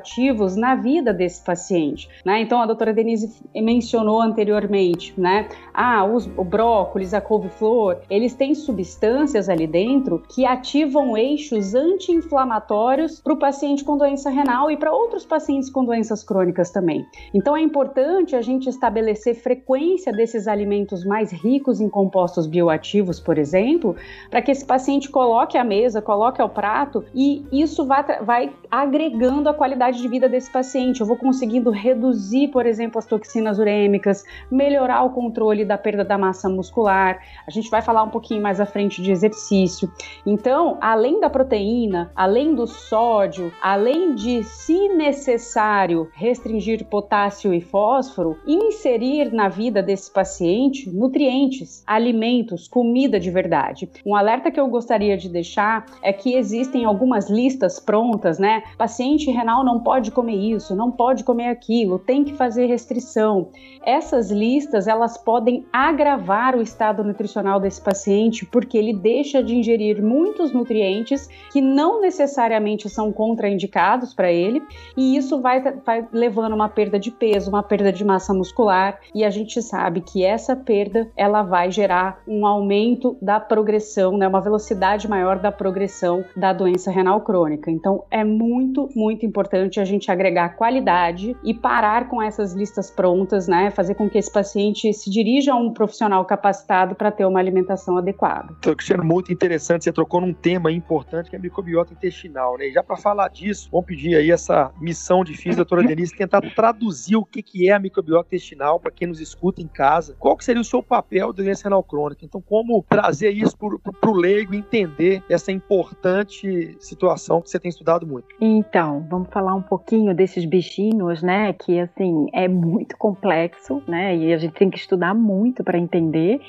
[0.55, 2.41] na vida desse paciente, né?
[2.41, 5.47] Então a doutora Denise mencionou anteriormente, né?
[5.73, 13.19] Ah, os, o brócolis, a couve-flor, eles têm substâncias ali dentro que ativam eixos anti-inflamatórios
[13.19, 17.05] para o paciente com doença renal e para outros pacientes com doenças crônicas também.
[17.33, 23.38] Então é importante a gente estabelecer frequência desses alimentos mais ricos em compostos bioativos, por
[23.38, 23.95] exemplo,
[24.29, 29.49] para que esse paciente coloque à mesa, coloque ao prato e isso vai, vai agregando
[29.49, 31.02] a qualidade qualidade de vida desse paciente.
[31.02, 36.17] Eu vou conseguindo reduzir, por exemplo, as toxinas urêmicas, melhorar o controle da perda da
[36.17, 37.19] massa muscular.
[37.47, 39.91] A gente vai falar um pouquinho mais à frente de exercício.
[40.25, 48.38] Então, além da proteína, além do sódio, além de, se necessário, restringir potássio e fósforo,
[48.45, 53.89] inserir na vida desse paciente nutrientes, alimentos, comida de verdade.
[54.06, 58.63] Um alerta que eu gostaria de deixar é que existem algumas listas prontas, né?
[58.78, 63.50] Paciente renal não pode comer isso, não pode comer aquilo, tem que fazer restrição.
[63.86, 70.02] Essas listas, elas podem agravar o estado nutricional desse paciente porque ele deixa de ingerir
[70.04, 74.62] muitos nutrientes que não necessariamente são contraindicados para ele,
[74.96, 79.24] e isso vai, vai levando uma perda de peso, uma perda de massa muscular, e
[79.24, 84.42] a gente sabe que essa perda, ela vai gerar um aumento da progressão, né, uma
[84.42, 87.70] velocidade maior da progressão da doença renal crônica.
[87.70, 92.89] Então, é muito, muito importante importante a gente agregar qualidade e parar com essas listas
[92.89, 93.69] prontas, né?
[93.71, 97.97] Fazer com que esse paciente se dirija a um profissional capacitado para ter uma alimentação
[97.97, 98.53] adequada.
[98.60, 99.84] Então, Cristiano, muito interessante.
[99.84, 102.67] Você trocou num tema importante que é a microbiota intestinal, né?
[102.67, 107.15] E já para falar disso, vamos pedir aí essa missão difícil, doutora Denise, tentar traduzir
[107.15, 110.15] o que, que é a microbiota intestinal para quem nos escuta em casa.
[110.17, 112.25] Qual que seria o seu papel da doença renal crônica?
[112.25, 118.08] Então, como trazer isso para o leigo entender essa importante situação que você tem estudado
[118.08, 118.27] muito?
[118.41, 121.54] Então, vamos falar um pouquinho desses bichinhos, né?
[121.54, 124.15] Que assim é muito complexo, né?
[124.15, 126.39] E a gente tem que estudar muito para entender.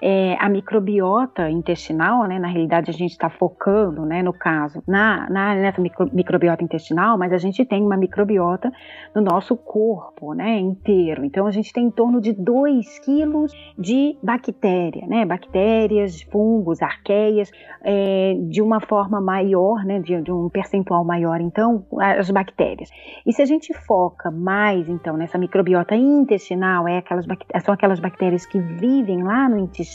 [0.00, 5.28] É, a microbiota intestinal, né, na realidade a gente está focando, né, no caso, na,
[5.28, 8.70] na nessa micro, microbiota intestinal, mas a gente tem uma microbiota
[9.14, 11.24] no nosso corpo, né, inteiro.
[11.24, 17.50] Então a gente tem em torno de 2 quilos de bactéria, né, bactérias, fungos, arqueias,
[17.82, 22.90] é, de uma forma maior, né, de, de um percentual maior, então, as bactérias.
[23.26, 27.26] E se a gente foca mais, então, nessa microbiota intestinal, é aquelas,
[27.64, 29.87] são aquelas bactérias que vivem lá no intestino,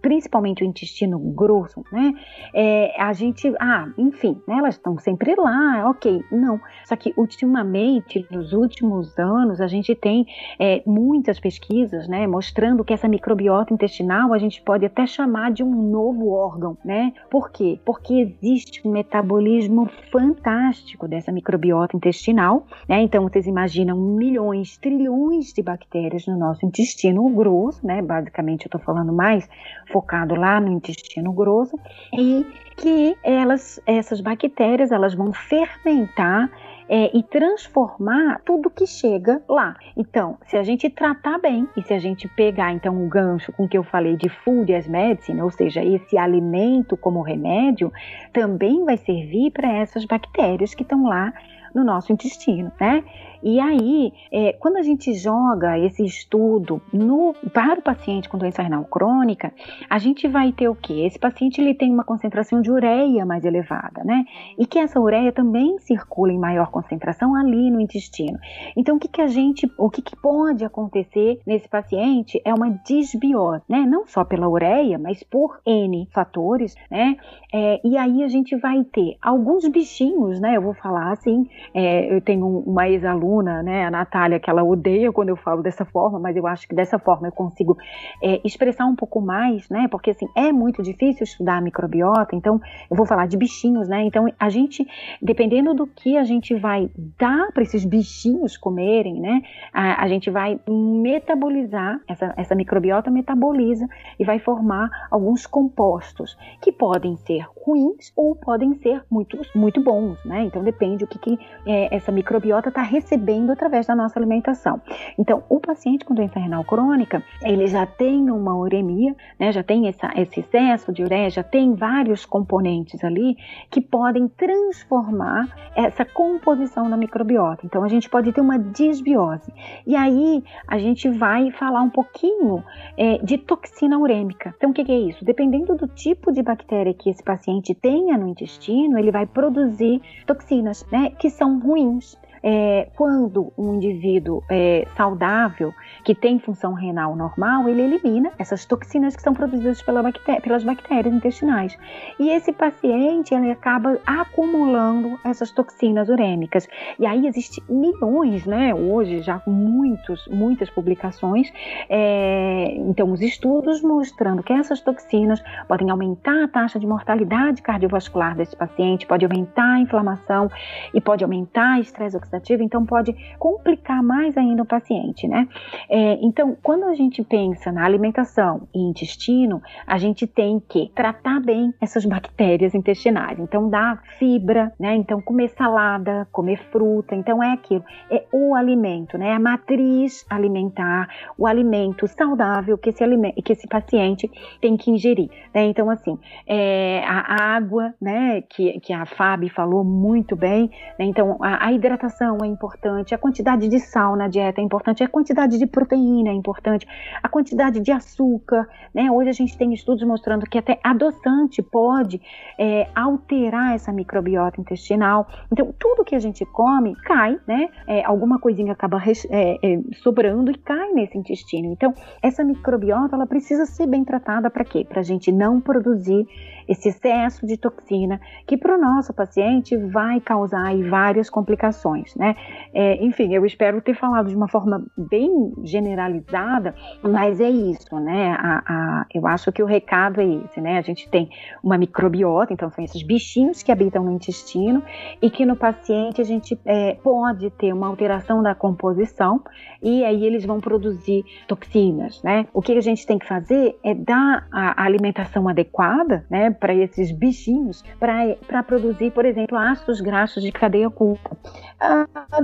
[0.00, 2.14] principalmente principalmente o intestino grosso, né?
[2.54, 6.60] É, a gente, ah, enfim, né, elas estão sempre lá, ok, não.
[6.84, 10.26] Só que ultimamente, nos últimos anos, a gente tem
[10.58, 15.62] é, muitas pesquisas, né, mostrando que essa microbiota intestinal a gente pode até chamar de
[15.62, 17.12] um novo órgão, né?
[17.30, 17.80] Por quê?
[17.84, 23.00] Porque existe um metabolismo fantástico dessa microbiota intestinal, né?
[23.02, 28.02] Então vocês imaginam milhões, trilhões de bactérias no nosso intestino grosso, né?
[28.02, 29.48] Basicamente eu estou falando mais
[29.92, 31.78] focado lá no intestino grosso
[32.12, 36.48] e que elas, essas bactérias, elas vão fermentar
[36.88, 39.76] é, e transformar tudo que chega lá.
[39.96, 43.68] Então, se a gente tratar bem e se a gente pegar então o gancho com
[43.68, 47.92] que eu falei de food as medicine, ou seja, esse alimento como remédio,
[48.32, 51.32] também vai servir para essas bactérias que estão lá
[51.74, 53.04] no nosso intestino, né?
[53.42, 58.62] E aí, é, quando a gente joga esse estudo no, para o paciente com doença
[58.62, 59.52] renal crônica,
[59.88, 61.04] a gente vai ter o quê?
[61.06, 64.24] Esse paciente ele tem uma concentração de ureia mais elevada, né?
[64.58, 68.38] E que essa ureia também circula em maior concentração ali no intestino.
[68.76, 72.70] Então, o que, que a gente, o que, que pode acontecer nesse paciente é uma
[72.84, 73.80] desbiose, né?
[73.80, 77.16] Não só pela ureia, mas por N fatores, né?
[77.52, 80.56] É, e aí a gente vai ter alguns bichinhos, né?
[80.56, 84.64] Eu vou falar assim, é, eu tenho uma ex-aluna aluna, né, a Natália, que ela
[84.64, 87.76] odeia quando eu falo dessa forma, mas eu acho que dessa forma eu consigo
[88.22, 92.60] é, expressar um pouco mais, né, porque assim, é muito difícil estudar a microbiota, então
[92.90, 94.86] eu vou falar de bichinhos, né, então a gente,
[95.20, 100.30] dependendo do que a gente vai dar para esses bichinhos comerem, né, a, a, gente
[100.30, 103.86] vai metabolizar, essa, essa microbiota metaboliza
[104.18, 110.22] e vai formar alguns compostos que podem ser ruins ou podem ser muito, muito bons,
[110.24, 114.18] né, então depende o que, que é, essa microbiota está recebendo recebendo através da nossa
[114.18, 114.80] alimentação.
[115.18, 119.88] Então, o paciente com doença renal crônica, ele já tem uma uremia, né, já tem
[119.88, 123.36] essa, esse excesso de ureia, já tem vários componentes ali
[123.70, 127.66] que podem transformar essa composição da microbiota.
[127.66, 129.52] Então, a gente pode ter uma disbiose.
[129.86, 132.62] E aí, a gente vai falar um pouquinho
[132.96, 134.54] é, de toxina urêmica.
[134.56, 135.24] Então, o que, que é isso?
[135.24, 140.86] Dependendo do tipo de bactéria que esse paciente tenha no intestino, ele vai produzir toxinas,
[140.92, 145.72] né, que são ruins é, quando um indivíduo é, saudável,
[146.04, 150.64] que tem função renal normal, ele elimina essas toxinas que são produzidas pela bactéria, pelas
[150.64, 151.76] bactérias intestinais.
[152.18, 156.68] E esse paciente, ele acaba acumulando essas toxinas urêmicas.
[156.98, 161.52] E aí existe milhões, né, hoje já muitos, muitas publicações,
[161.88, 168.36] é, então os estudos mostrando que essas toxinas podem aumentar a taxa de mortalidade cardiovascular
[168.36, 170.50] desse paciente, pode aumentar a inflamação
[170.92, 172.16] e pode aumentar o estresse
[172.62, 175.48] então pode complicar mais ainda o paciente, né?
[175.88, 181.40] É, então, quando a gente pensa na alimentação e intestino, a gente tem que tratar
[181.40, 183.38] bem essas bactérias intestinais.
[183.38, 184.94] Então, dar fibra, né?
[184.94, 187.14] Então, comer salada, comer fruta.
[187.14, 187.84] Então, é aquilo.
[188.10, 189.32] É o alimento, né?
[189.32, 195.30] A matriz alimentar, o alimento saudável que esse, alimento, que esse paciente tem que ingerir.
[195.54, 195.64] Né?
[195.66, 198.42] Então, assim, é, a água, né?
[198.42, 200.70] Que, que a Fábio falou muito bem.
[200.98, 201.06] Né?
[201.06, 205.08] Então, a, a hidratação é importante, a quantidade de sal na dieta é importante, a
[205.08, 206.86] quantidade de proteína é importante,
[207.22, 208.68] a quantidade de açúcar.
[208.94, 209.10] Né?
[209.10, 212.20] Hoje a gente tem estudos mostrando que até adoçante pode
[212.58, 215.28] é, alterar essa microbiota intestinal.
[215.52, 217.68] Então, tudo que a gente come cai, né?
[217.86, 221.72] É, alguma coisinha acaba é, é, sobrando e cai nesse intestino.
[221.72, 224.84] Então, essa microbiota ela precisa ser bem tratada para quê?
[224.84, 226.26] Para a gente não produzir
[226.68, 232.36] esse excesso de toxina que para o nosso paciente vai causar várias complicações, né?
[232.72, 238.36] É, enfim, eu espero ter falado de uma forma bem generalizada, mas é isso, né?
[238.38, 240.78] A, a, eu acho que o recado é esse, né?
[240.78, 241.30] A gente tem
[241.62, 244.82] uma microbiota, então são esses bichinhos que habitam no intestino
[245.22, 249.42] e que no paciente a gente é, pode ter uma alteração da composição
[249.82, 252.46] e aí eles vão produzir toxinas, né?
[252.52, 256.50] O que a gente tem que fazer é dar a alimentação adequada, né?
[256.50, 261.36] para esses bichinhos para produzir, por exemplo, ácidos graxos de cadeia curta.
[261.80, 261.97] Ah,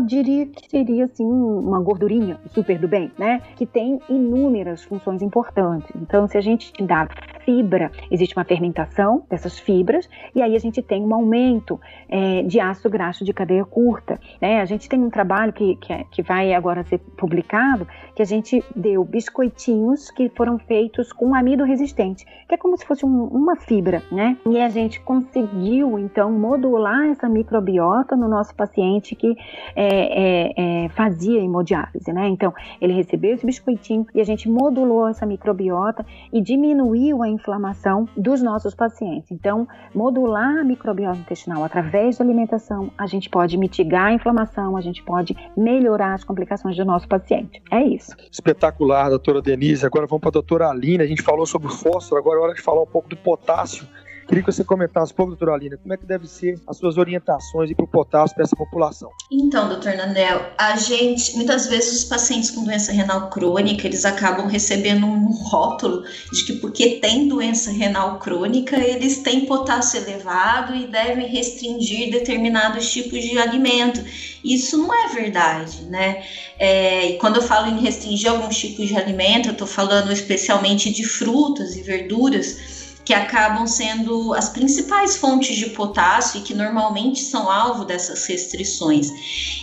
[0.07, 3.43] diria que seria assim uma gordurinha super do bem, né?
[3.57, 5.91] Que tem inúmeras funções importantes.
[6.01, 7.07] Então, se a gente dá
[7.45, 12.59] fibra, existe uma fermentação dessas fibras e aí a gente tem um aumento é, de
[12.59, 14.19] ácido graxo de cadeia curta.
[14.41, 14.61] Né?
[14.61, 18.25] A gente tem um trabalho que, que, é, que vai agora ser publicado que a
[18.25, 23.25] gente deu biscoitinhos que foram feitos com amido resistente, que é como se fosse um,
[23.25, 24.37] uma fibra, né?
[24.47, 29.35] E a gente conseguiu então modular essa microbiota no nosso paciente que
[29.77, 32.29] é, é, é, fazia hemodiálise, né?
[32.29, 38.09] Então ele recebeu esse biscoitinho e a gente modulou essa microbiota e diminuiu a inflamação
[38.17, 39.31] dos nossos pacientes.
[39.31, 44.81] Então, modular a microbiota intestinal através da alimentação, a gente pode mitigar a inflamação, a
[44.81, 47.63] gente pode melhorar as complicações do nosso paciente.
[47.71, 48.15] É isso.
[48.31, 49.85] Espetacular, doutora Denise.
[49.85, 51.03] Agora vamos para a doutora Aline.
[51.03, 53.87] A gente falou sobre o fósforo, agora é hora de falar um pouco do potássio.
[54.27, 56.97] Queria que você comentasse um pouco, doutora Alina, como é que deve ser as suas
[56.97, 59.11] orientações para o potássio para essa população?
[59.31, 64.47] Então, doutor Nanel, a gente, muitas vezes os pacientes com doença renal crônica, eles acabam
[64.47, 70.87] recebendo um rótulo de que porque tem doença renal crônica, eles têm potássio elevado e
[70.87, 74.03] devem restringir determinados tipos de alimento.
[74.43, 76.25] Isso não é verdade, né?
[76.59, 80.91] É, e quando eu falo em restringir alguns tipos de alimento, eu estou falando especialmente
[80.91, 87.21] de frutas e verduras, que acabam sendo as principais fontes de potássio e que normalmente
[87.21, 89.11] são alvo dessas restrições.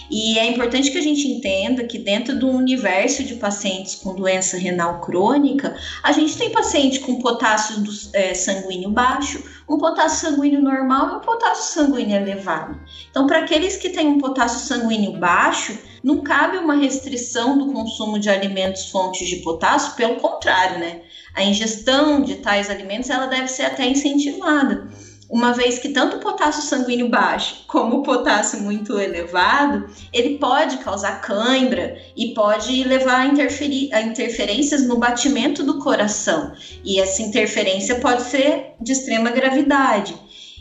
[0.10, 4.58] E é importante que a gente entenda que dentro do universo de pacientes com doença
[4.58, 10.62] renal crônica, a gente tem paciente com potássio do, é, sanguíneo baixo, um potássio sanguíneo
[10.62, 12.80] normal e um potássio sanguíneo elevado.
[13.10, 18.20] Então, para aqueles que têm um potássio sanguíneo baixo, não cabe uma restrição do consumo
[18.20, 21.02] de alimentos fontes de potássio, pelo contrário, né?
[21.34, 24.90] A ingestão de tais alimentos ela deve ser até incentivada,
[25.32, 30.80] uma vez que tanto o potássio sanguíneo baixo como o potássio muito elevado, ele pode
[30.80, 36.52] causar cãibra e pode levar a, a interferências no batimento do coração.
[36.84, 40.14] E essa interferência pode ser de extrema gravidade.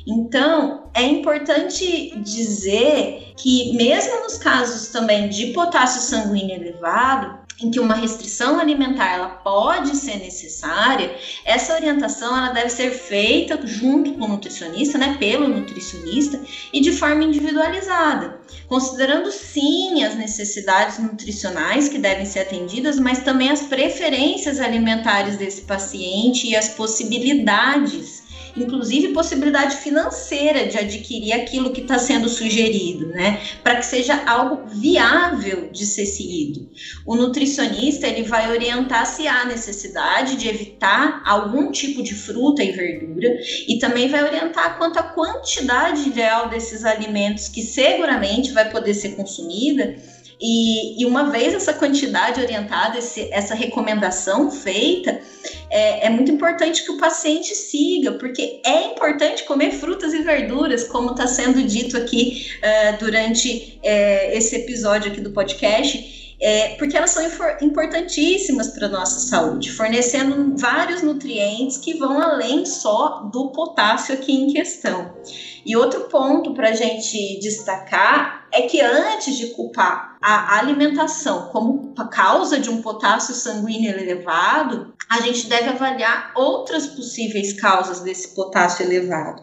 [0.06, 7.78] Então, é importante dizer que, mesmo nos casos também de potássio sanguíneo elevado, em que
[7.78, 14.24] uma restrição alimentar ela pode ser necessária, essa orientação ela deve ser feita junto com
[14.24, 16.40] o nutricionista, né, pelo nutricionista
[16.72, 23.50] e de forma individualizada, considerando sim as necessidades nutricionais que devem ser atendidas, mas também
[23.50, 28.19] as preferências alimentares desse paciente e as possibilidades
[28.56, 33.40] inclusive possibilidade financeira de adquirir aquilo que está sendo sugerido, né?
[33.62, 36.68] Para que seja algo viável de ser seguido.
[37.06, 42.72] O nutricionista ele vai orientar se há necessidade de evitar algum tipo de fruta e
[42.72, 43.28] verdura
[43.68, 49.10] e também vai orientar quanto à quantidade ideal desses alimentos que seguramente vai poder ser
[49.10, 49.96] consumida
[50.40, 55.20] e, e, uma vez essa quantidade orientada, esse, essa recomendação feita,
[55.68, 60.84] é, é, muito importante que o paciente siga, porque é importante comer frutas e verduras,
[60.84, 66.19] como está sendo dito aqui uh, durante uh, esse episódio aqui do podcast.
[66.42, 67.22] É, porque elas são
[67.60, 74.32] importantíssimas para a nossa saúde, fornecendo vários nutrientes que vão além só do potássio aqui
[74.32, 75.14] em questão.
[75.66, 81.94] E outro ponto para a gente destacar é que antes de culpar a alimentação como
[82.10, 88.84] causa de um potássio sanguíneo elevado, a gente deve avaliar outras possíveis causas desse potássio
[88.84, 89.42] elevado.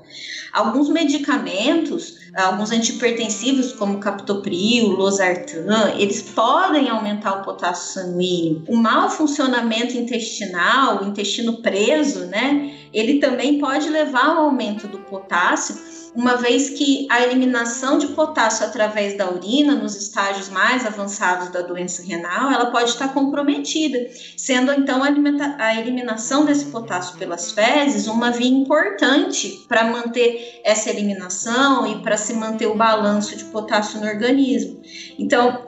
[0.51, 8.63] Alguns medicamentos, alguns antipertensivos como captopril, losartan, eles podem aumentar o potássio sanguíneo.
[8.67, 14.99] O mau funcionamento intestinal, o intestino preso, né, ele também pode levar ao aumento do
[14.99, 15.75] potássio
[16.17, 21.61] uma vez que a eliminação de potássio através da urina nos estágios mais avançados da
[21.61, 23.99] doença renal, ela pode estar comprometida,
[24.35, 31.85] sendo então a, eliminação desse potássio pelas fezes uma via importante para manter essa eliminação
[31.85, 34.76] e para se manter o balanço de potássio no organismo.
[35.17, 35.65] Então,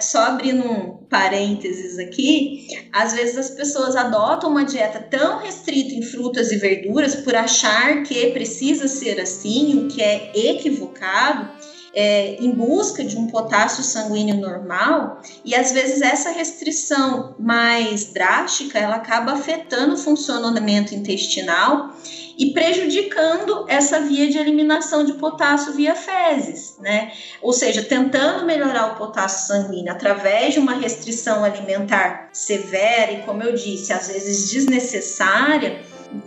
[0.00, 6.02] só abrindo um parênteses aqui, às vezes as pessoas adotam uma dieta tão restrita em
[6.02, 11.48] frutas e verduras por achar que precisa ser assim, o que é equivocado,
[11.96, 18.78] é, em busca de um potássio sanguíneo normal, e às vezes essa restrição mais drástica
[18.78, 21.96] ela acaba afetando o funcionamento intestinal
[22.38, 27.12] e prejudicando essa via de eliminação de potássio via fezes, né?
[27.40, 33.42] Ou seja, tentando melhorar o potássio sanguíneo através de uma restrição alimentar severa e, como
[33.42, 35.80] eu disse, às vezes desnecessária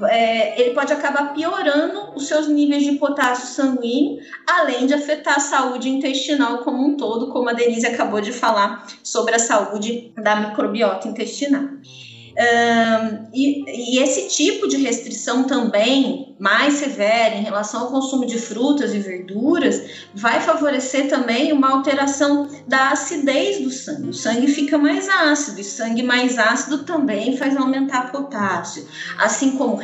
[0.09, 5.39] é, ele pode acabar piorando os seus níveis de potássio sanguíneo, além de afetar a
[5.39, 10.36] saúde intestinal como um todo, como a Denise acabou de falar sobre a saúde da
[10.36, 11.63] microbiota intestinal.
[13.34, 18.99] E, esse tipo de restrição também mais severa em relação ao consumo de frutas e
[18.99, 24.09] verduras vai favorecer também uma alteração da acidez do sangue.
[24.09, 29.80] O sangue fica mais ácido e sangue mais ácido também faz aumentar potássio, assim como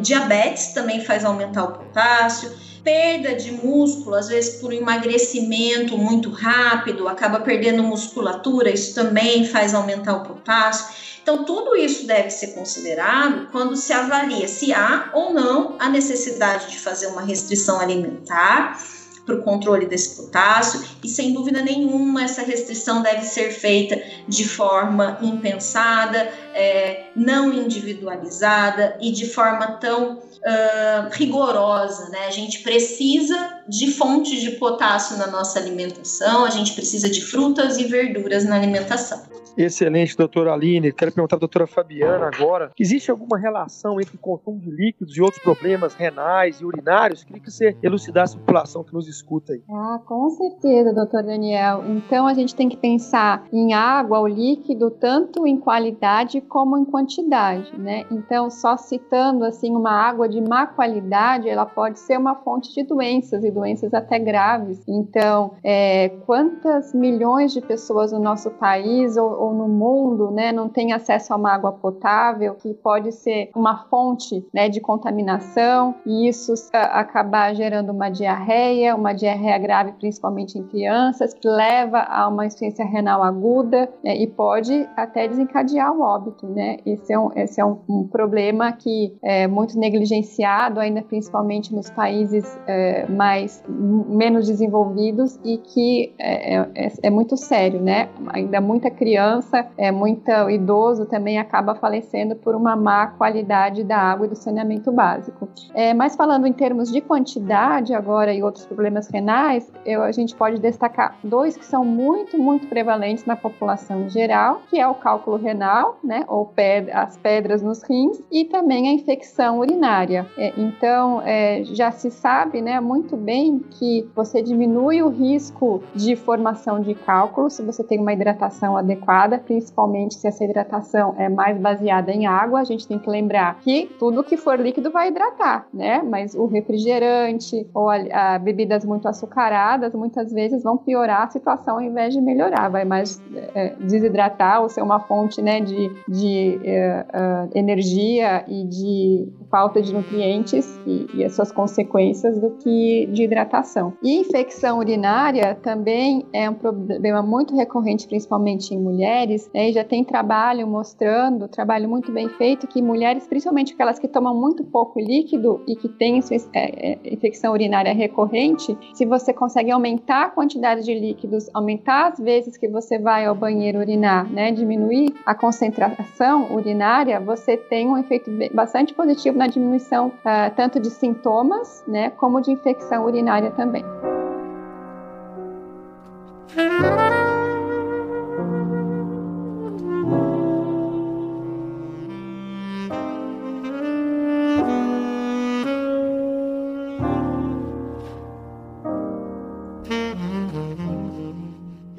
[0.00, 2.50] diabetes também faz aumentar o potássio
[2.82, 9.74] perda de músculo, às vezes por emagrecimento muito rápido, acaba perdendo musculatura, isso também faz
[9.74, 10.86] aumentar o potássio.
[11.22, 16.70] Então, tudo isso deve ser considerado quando se avalia se há ou não a necessidade
[16.70, 18.76] de fazer uma restrição alimentar
[19.24, 24.48] para o controle desse potássio e sem dúvida nenhuma essa restrição deve ser feita de
[24.48, 32.26] forma impensada, é, não individualizada e de forma tão uh, rigorosa, né?
[32.26, 37.78] A gente precisa de fontes de potássio na nossa alimentação, a gente precisa de frutas
[37.78, 39.22] e verduras na alimentação.
[39.56, 40.92] Excelente, doutora Aline.
[40.92, 45.42] Quero perguntar à doutora Fabiana agora: existe alguma relação entre consumo de líquidos e outros
[45.42, 47.22] problemas renais e urinários?
[47.24, 49.62] Queria que você elucidasse a população que nos escuta aí.
[49.70, 51.84] Ah, com certeza, doutor Daniel.
[51.86, 56.84] Então a gente tem que pensar em água, o líquido, tanto em qualidade como em
[56.84, 58.04] quantidade, né?
[58.10, 62.82] Então, só citando assim, uma água de má qualidade, ela pode ser uma fonte de
[62.82, 64.82] doenças e doenças até graves.
[64.86, 70.68] Então, é, quantas milhões de pessoas no nosso país ou ou no mundo, né, não
[70.68, 76.28] tem acesso a uma água potável, que pode ser uma fonte, né, de contaminação e
[76.28, 82.46] isso acabar gerando uma diarreia, uma diarreia grave, principalmente em crianças, que leva a uma
[82.46, 86.78] insuficiência renal aguda né, e pode até desencadear o óbito, né?
[86.84, 91.90] Esse é um, esse é um, um problema que é muito negligenciado ainda, principalmente nos
[91.90, 98.08] países é, mais menos desenvolvidos e que é, é, é muito sério, né?
[98.28, 104.26] Ainda muita criança é, muito idoso também acaba falecendo por uma má qualidade da água
[104.26, 105.48] e do saneamento básico.
[105.74, 110.34] É, mas falando em termos de quantidade agora e outros problemas renais, eu, a gente
[110.34, 114.94] pode destacar dois que são muito, muito prevalentes na população em geral, que é o
[114.94, 120.26] cálculo renal, né, ou pedra, as pedras nos rins, e também a infecção urinária.
[120.36, 126.16] É, então, é, já se sabe né, muito bem que você diminui o risco de
[126.16, 131.28] formação de cálculo se você tem uma hidratação adequada adequada, principalmente se essa hidratação é
[131.28, 132.60] mais baseada em água.
[132.60, 136.02] A gente tem que lembrar que tudo que for líquido vai hidratar, né?
[136.02, 141.74] Mas o refrigerante ou a, a bebidas muito açucaradas muitas vezes vão piorar a situação
[141.74, 143.20] ao invés de melhorar, vai mais
[143.54, 149.82] é, desidratar ou ser uma fonte né, de, de é, é, energia e de falta
[149.82, 153.92] de nutrientes e, e, as suas consequências do que de hidratação.
[154.02, 159.02] E infecção urinária também é um problema muito recorrente, principalmente em mulheres
[159.32, 163.98] mulheres, né, e já tem trabalho mostrando, trabalho muito bem feito, que mulheres, principalmente aquelas
[163.98, 166.20] que tomam muito pouco líquido e que têm
[166.54, 172.18] é, é, infecção urinária recorrente, se você consegue aumentar a quantidade de líquidos, aumentar as
[172.18, 176.01] vezes que você vai ao banheiro urinar, né, diminuir a concentração
[176.50, 182.40] urinária, você tem um efeito bastante positivo na diminuição uh, tanto de sintomas, né, como
[182.40, 183.84] de infecção urinária também.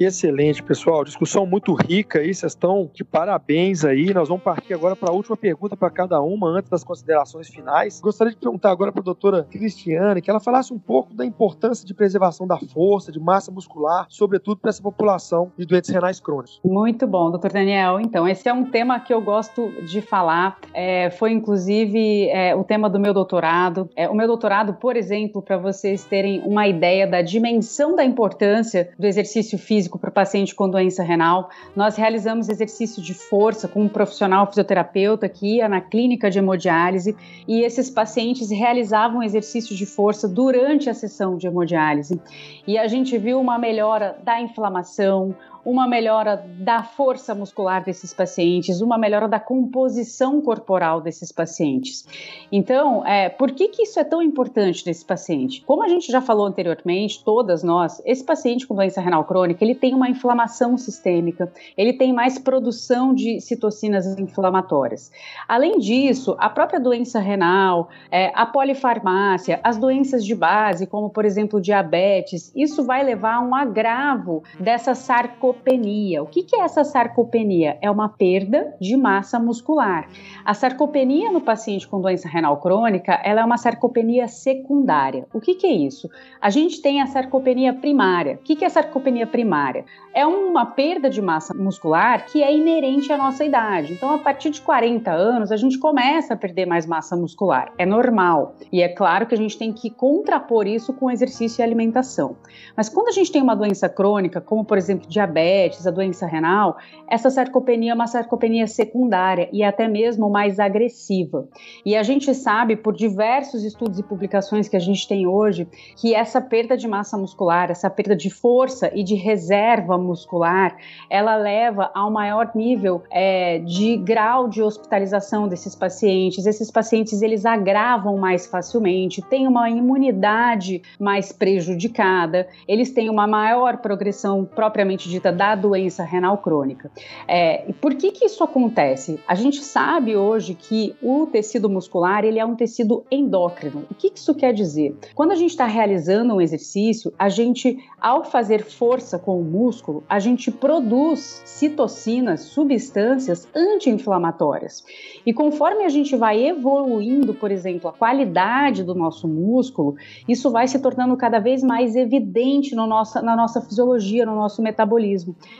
[0.04, 1.02] Excelente, pessoal.
[1.02, 4.12] Discussão muito rica aí, vocês estão de parabéns aí.
[4.12, 8.02] Nós vamos partir agora para a última pergunta para cada uma, antes das considerações finais.
[8.02, 11.86] Gostaria de perguntar agora para a doutora Cristiane que ela falasse um pouco da importância
[11.86, 16.60] de preservação da força, de massa muscular, sobretudo para essa população de doentes renais crônicos.
[16.62, 17.98] Muito bom, doutor Daniel.
[17.98, 20.58] Então, esse é um tema que eu gosto de falar.
[20.74, 23.88] É, foi, inclusive, é, o tema do meu doutorado.
[23.96, 28.90] É, o meu doutorado, por exemplo, para vocês terem uma ideia da dimensão da importância
[28.98, 31.48] do exercício físico físico para o paciente com doença renal.
[31.74, 37.16] Nós realizamos exercício de força com um profissional fisioterapeuta que ia na clínica de hemodiálise
[37.46, 42.20] e esses pacientes realizavam exercício de força durante a sessão de hemodiálise.
[42.66, 45.34] E a gente viu uma melhora da inflamação,
[45.64, 52.06] uma melhora da força muscular desses pacientes, uma melhora da composição corporal desses pacientes.
[52.52, 55.62] Então, é, por que, que isso é tão importante nesse paciente?
[55.66, 59.74] Como a gente já falou anteriormente, todas nós, esse paciente com doença renal crônica, ele
[59.74, 65.10] tem uma inflamação sistêmica, ele tem mais produção de citocinas inflamatórias.
[65.48, 71.24] Além disso, a própria doença renal, é, a polifarmácia, as doenças de base, como por
[71.24, 76.22] exemplo diabetes, isso vai levar a um agravo dessa sarcopenia sarcopenia.
[76.22, 77.78] O que, é essa sarcopenia?
[77.80, 80.08] É uma perda de massa muscular.
[80.44, 85.26] A sarcopenia no paciente com doença renal crônica, ela é uma sarcopenia secundária.
[85.32, 86.08] O que, que é isso?
[86.40, 88.34] A gente tem a sarcopenia primária.
[88.34, 89.84] O que, que é sarcopenia primária?
[90.12, 93.92] É uma perda de massa muscular que é inerente à nossa idade.
[93.92, 97.72] Então, a partir de 40 anos, a gente começa a perder mais massa muscular.
[97.78, 98.56] É normal.
[98.72, 102.36] E é claro que a gente tem que contrapor isso com exercício e alimentação.
[102.76, 106.26] Mas quando a gente tem uma doença crônica, como por exemplo diabetes, diabetes, a doença
[106.26, 106.76] renal,
[107.08, 111.46] essa sarcopenia é uma sarcopenia secundária e até mesmo mais agressiva.
[111.84, 116.14] E a gente sabe, por diversos estudos e publicações que a gente tem hoje, que
[116.14, 120.76] essa perda de massa muscular, essa perda de força e de reserva muscular,
[121.10, 126.46] ela leva a um maior nível é, de grau de hospitalização desses pacientes.
[126.46, 133.78] Esses pacientes eles agravam mais facilmente, têm uma imunidade mais prejudicada, eles têm uma maior
[133.78, 136.90] progressão propriamente dita da doença renal crônica.
[137.28, 139.20] É, por que que isso acontece?
[139.26, 143.84] A gente sabe hoje que o tecido muscular ele é um tecido endócrino.
[143.90, 144.96] O que, que isso quer dizer?
[145.14, 150.04] Quando a gente está realizando um exercício, a gente, ao fazer força com o músculo,
[150.08, 154.84] a gente produz citocinas, substâncias anti-inflamatórias.
[155.26, 159.96] E conforme a gente vai evoluindo, por exemplo, a qualidade do nosso músculo,
[160.28, 164.62] isso vai se tornando cada vez mais evidente no nossa, na nossa fisiologia, no nosso
[164.62, 165.13] metabolismo.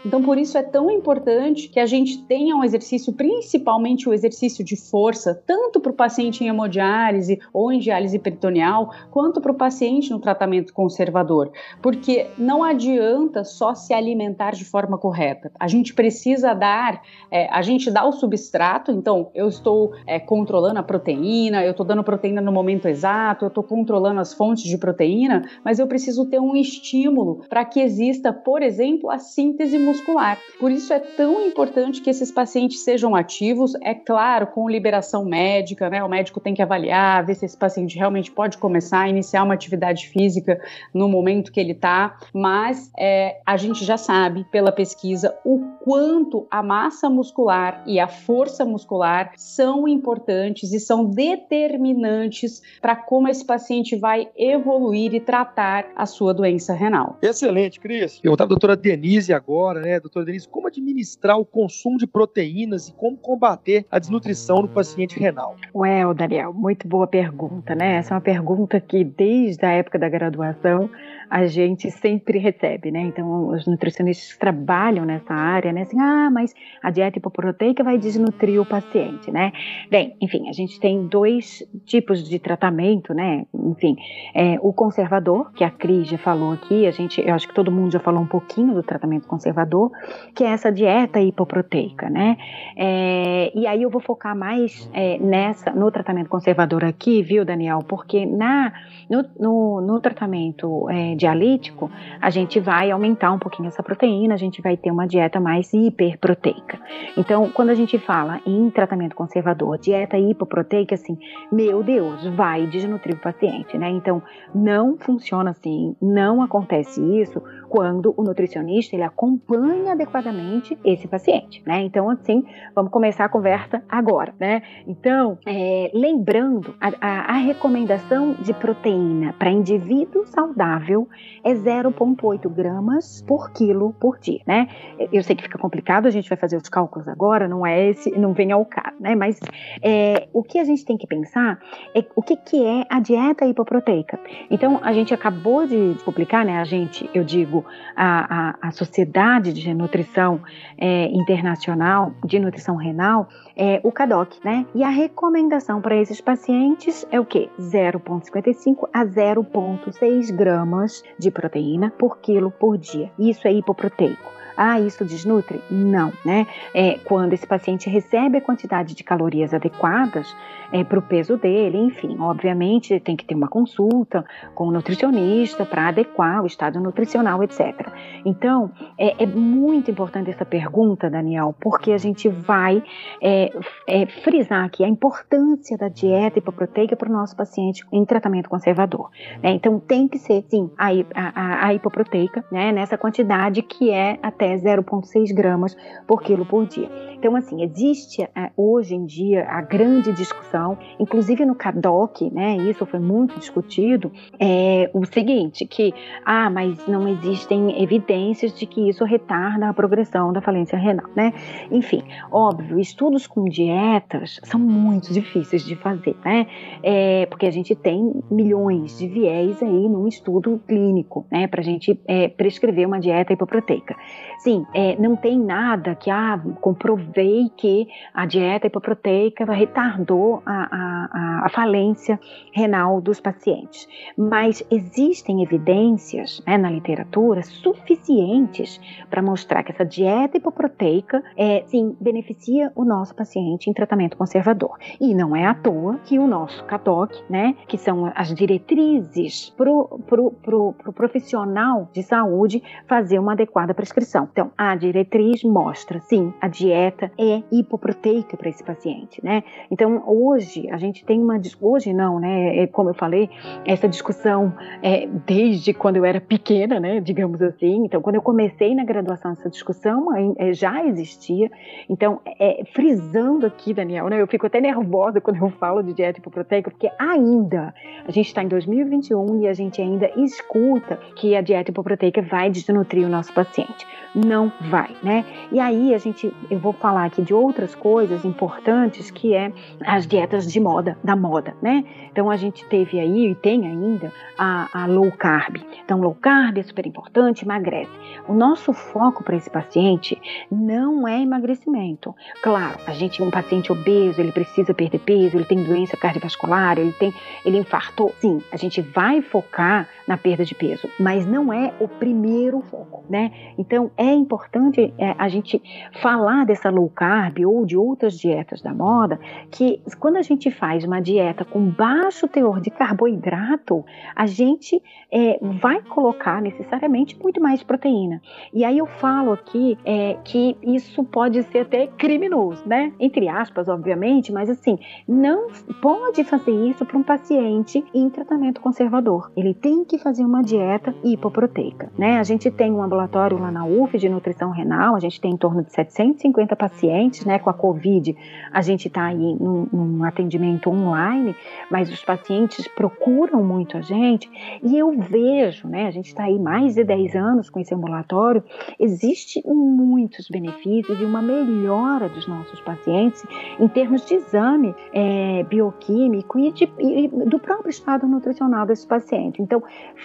[0.05, 4.65] Então, por isso é tão importante que a gente tenha um exercício, principalmente o exercício
[4.65, 9.55] de força, tanto para o paciente em hemodiálise ou em diálise peritoneal, quanto para o
[9.55, 11.53] paciente no tratamento conservador.
[11.83, 15.51] Porque não adianta só se alimentar de forma correta.
[15.59, 20.79] A gente precisa dar, é, a gente dá o substrato, então eu estou é, controlando
[20.79, 24.79] a proteína, eu estou dando proteína no momento exato, eu estou controlando as fontes de
[24.79, 30.38] proteína, mas eu preciso ter um estímulo para que exista, por exemplo, a síntese muscular.
[30.59, 35.90] Por isso é tão importante que esses pacientes sejam ativos, é claro, com liberação médica,
[35.90, 36.03] né?
[36.03, 39.55] O médico tem que avaliar, ver se esse paciente realmente pode começar a iniciar uma
[39.55, 40.59] atividade física
[40.95, 46.47] no momento que ele está, mas é, a gente já sabe pela pesquisa o quanto
[46.51, 53.45] a massa muscular e a força muscular são importantes e são determinantes para como esse
[53.45, 57.18] paciente vai evoluir e tratar a sua doença renal.
[57.20, 58.20] Excelente, Cris.
[58.22, 60.01] Eu estava a doutora Denise agora, né?
[60.01, 65.18] Doutora Denise, como administrar o consumo de proteínas e como combater a desnutrição no paciente
[65.18, 65.57] renal?
[65.74, 67.97] Well, Daniel, muito boa pergunta, né?
[67.97, 70.91] Essa é uma pergunta que desde a época da graduação
[71.30, 73.01] a gente sempre recebe, né?
[73.01, 75.82] Então, os nutricionistas trabalham nessa área, né?
[75.82, 79.53] Assim, ah, mas a dieta hipoproteica vai desnutrir o paciente, né?
[79.91, 83.47] Bem, enfim, a gente tem dois tipos de tratamento, né?
[83.55, 83.97] Enfim,
[84.35, 87.72] é, o conservador, que a Cris já falou aqui, a gente, eu acho que todo
[87.72, 89.91] mundo já falou um pouquinho do tratamento conservador,
[90.35, 92.37] que é essa dieta hipoproteica, né?
[92.77, 97.81] É, e aí eu vou focar mais é, nessa, no tratamento conservador aqui, viu, Daniel?
[97.87, 98.72] Porque na,
[99.09, 104.39] no, no, no tratamento é, dialítico, a gente vai aumentar um pouquinho essa proteína, a
[104.39, 106.79] gente vai ter uma dieta mais hiperproteica.
[107.16, 111.18] Então, quando a gente fala em tratamento conservador, dieta hipoproteica, assim,
[111.51, 113.91] meu Deus, vai desnutrir o paciente, né?
[113.91, 114.22] Então,
[114.55, 117.43] não funciona assim, não acontece isso
[117.75, 121.83] quando o nutricionista ele acompanha adequadamente esse paciente, né?
[121.83, 124.62] Então, assim, vamos começar a conversa agora, né?
[124.87, 131.09] Então, é, lembrando, a, a, a recomendação de proteína para indivíduo saudável
[131.43, 134.68] é 0,8 gramas por quilo por dia, né?
[135.12, 138.09] Eu sei que fica complicado, a gente vai fazer os cálculos agora, não é esse,
[138.12, 139.16] não vem ao caso, né?
[139.16, 139.41] Mas
[139.83, 141.59] é, o que a gente tem que pensar
[141.93, 144.16] é o que, que é a dieta hipoproteica.
[144.49, 146.61] Então, a gente acabou de publicar, né?
[146.61, 147.64] A gente, eu digo,
[147.97, 150.41] a, a, a Sociedade de Nutrição
[150.77, 154.67] é, Internacional de Nutrição Renal, é, o CADOC, né?
[154.75, 157.49] E a recomendação para esses pacientes é o quê?
[157.59, 163.11] 0,55 a 0,6 gramas de proteína por quilo por dia.
[163.19, 164.35] Isso é hipoproteico.
[164.57, 165.61] Ah, isso desnutre?
[165.71, 166.47] Não, né?
[166.73, 170.35] É, quando esse paciente recebe a quantidade de calorias adequadas
[170.73, 174.25] é, para o peso dele, enfim, obviamente tem que ter uma consulta
[174.55, 177.89] com o nutricionista para adequar o estado nutricional, etc.
[178.25, 182.83] Então, é, é, muito importante essa pergunta, Daniel, porque a gente vai
[183.23, 183.53] é,
[183.87, 189.11] é frisar aqui a importância da dieta hipoproteica para o nosso paciente em tratamento conservador.
[189.43, 189.51] Né?
[189.53, 194.43] Então, tem que ser, sim, a, a, a hipoproteica, né, nessa quantidade que é até
[194.45, 195.76] até 0,6 gramas
[196.07, 196.90] por quilo por dia.
[197.24, 202.84] Então, assim, existe é, hoje em dia a grande discussão, inclusive no CADOC, né, isso
[202.84, 209.05] foi muito discutido, é o seguinte, que, ah, mas não existem evidências de que isso
[209.05, 211.32] retarda a progressão da falência renal, né?
[211.70, 216.47] Enfim, óbvio, estudos com dietas são muito difíceis de fazer, né?
[216.82, 221.64] É, porque a gente tem milhões de viés aí num estudo clínico, né, para a
[221.64, 223.95] gente é, prescrever uma dieta hipoproteica.
[224.39, 230.53] Sim, é, não tem nada que, ah, comprovado observei que a dieta hipoproteica retardou a,
[230.53, 232.18] a, a falência
[232.53, 233.87] renal dos pacientes.
[234.16, 241.97] Mas existem evidências né, na literatura suficientes para mostrar que essa dieta hipoproteica é, sim
[242.01, 244.76] beneficia o nosso paciente em tratamento conservador.
[245.01, 249.70] E não é à toa que o nosso CATOC, né, que são as diretrizes para
[249.70, 254.24] o pro, pro, pro profissional de saúde fazer uma adequada prescrição.
[254.33, 259.43] Então, a diretriz mostra, sim, a dieta é hipoproteica para esse paciente, né?
[259.70, 262.59] Então, hoje a gente tem uma hoje não, né?
[262.59, 263.31] É, como eu falei,
[263.64, 264.53] essa discussão
[264.83, 267.01] é, desde quando eu era pequena, né?
[267.01, 267.85] Digamos assim.
[267.85, 271.51] Então, quando eu comecei na graduação essa discussão é, já existia.
[271.89, 274.20] Então, é, frisando aqui, Daniel, né?
[274.20, 277.75] Eu fico até nervosa quando eu falo de dieta hipoproteica, porque ainda
[278.07, 282.51] a gente está em 2021 e a gente ainda escuta que a dieta hipoproteica vai
[282.51, 283.87] desnutrir o nosso paciente.
[284.15, 285.25] Não vai, né?
[285.51, 289.53] E aí a gente, eu vou falar aqui de outras coisas importantes que é
[289.85, 291.85] as dietas de moda, da moda, né?
[292.12, 295.57] Então a gente teve aí e tem ainda a, a low carb.
[295.85, 297.91] Então low carb é super importante, emagrece.
[298.29, 302.15] O nosso foco para esse paciente não é emagrecimento.
[302.41, 306.93] Claro, a gente um paciente obeso, ele precisa perder peso, ele tem doença cardiovascular, ele
[306.93, 307.12] tem,
[307.45, 308.15] ele infartou.
[308.21, 313.05] Sim, a gente vai focar na perda de peso, mas não é o primeiro foco,
[313.09, 313.33] né?
[313.57, 315.63] Então é importante é, a gente
[316.01, 319.19] falar dessa low carb ou de outras dietas da moda,
[319.51, 323.85] que quando a gente faz uma dieta com baixo teor de carboidrato,
[324.15, 328.21] a gente é, vai colocar necessariamente muito mais proteína.
[328.53, 332.93] E aí eu falo aqui é, que isso pode ser até criminoso, né?
[333.01, 334.79] Entre aspas, obviamente, mas assim,
[335.09, 335.49] não
[335.81, 339.31] pode fazer isso para um paciente em tratamento conservador.
[339.37, 342.18] Ele tem que fazer uma dieta hipoproteica, né?
[342.18, 345.36] A gente tem um ambulatório lá na UF de nutrição renal, a gente tem em
[345.36, 347.38] torno de 750 pacientes, né?
[347.38, 348.16] Com a COVID,
[348.53, 351.34] a gente está aí num, num atendimento online,
[351.70, 354.30] mas os pacientes procuram muito a gente
[354.62, 355.86] e eu vejo, né?
[355.86, 358.42] A gente está aí mais de 10 anos com esse ambulatório,
[358.78, 363.24] existe muitos benefícios e uma melhora dos nossos pacientes
[363.59, 369.40] em termos de exame é, bioquímico e, de, e do próprio estado nutricional desse paciente.
[369.40, 369.62] Então,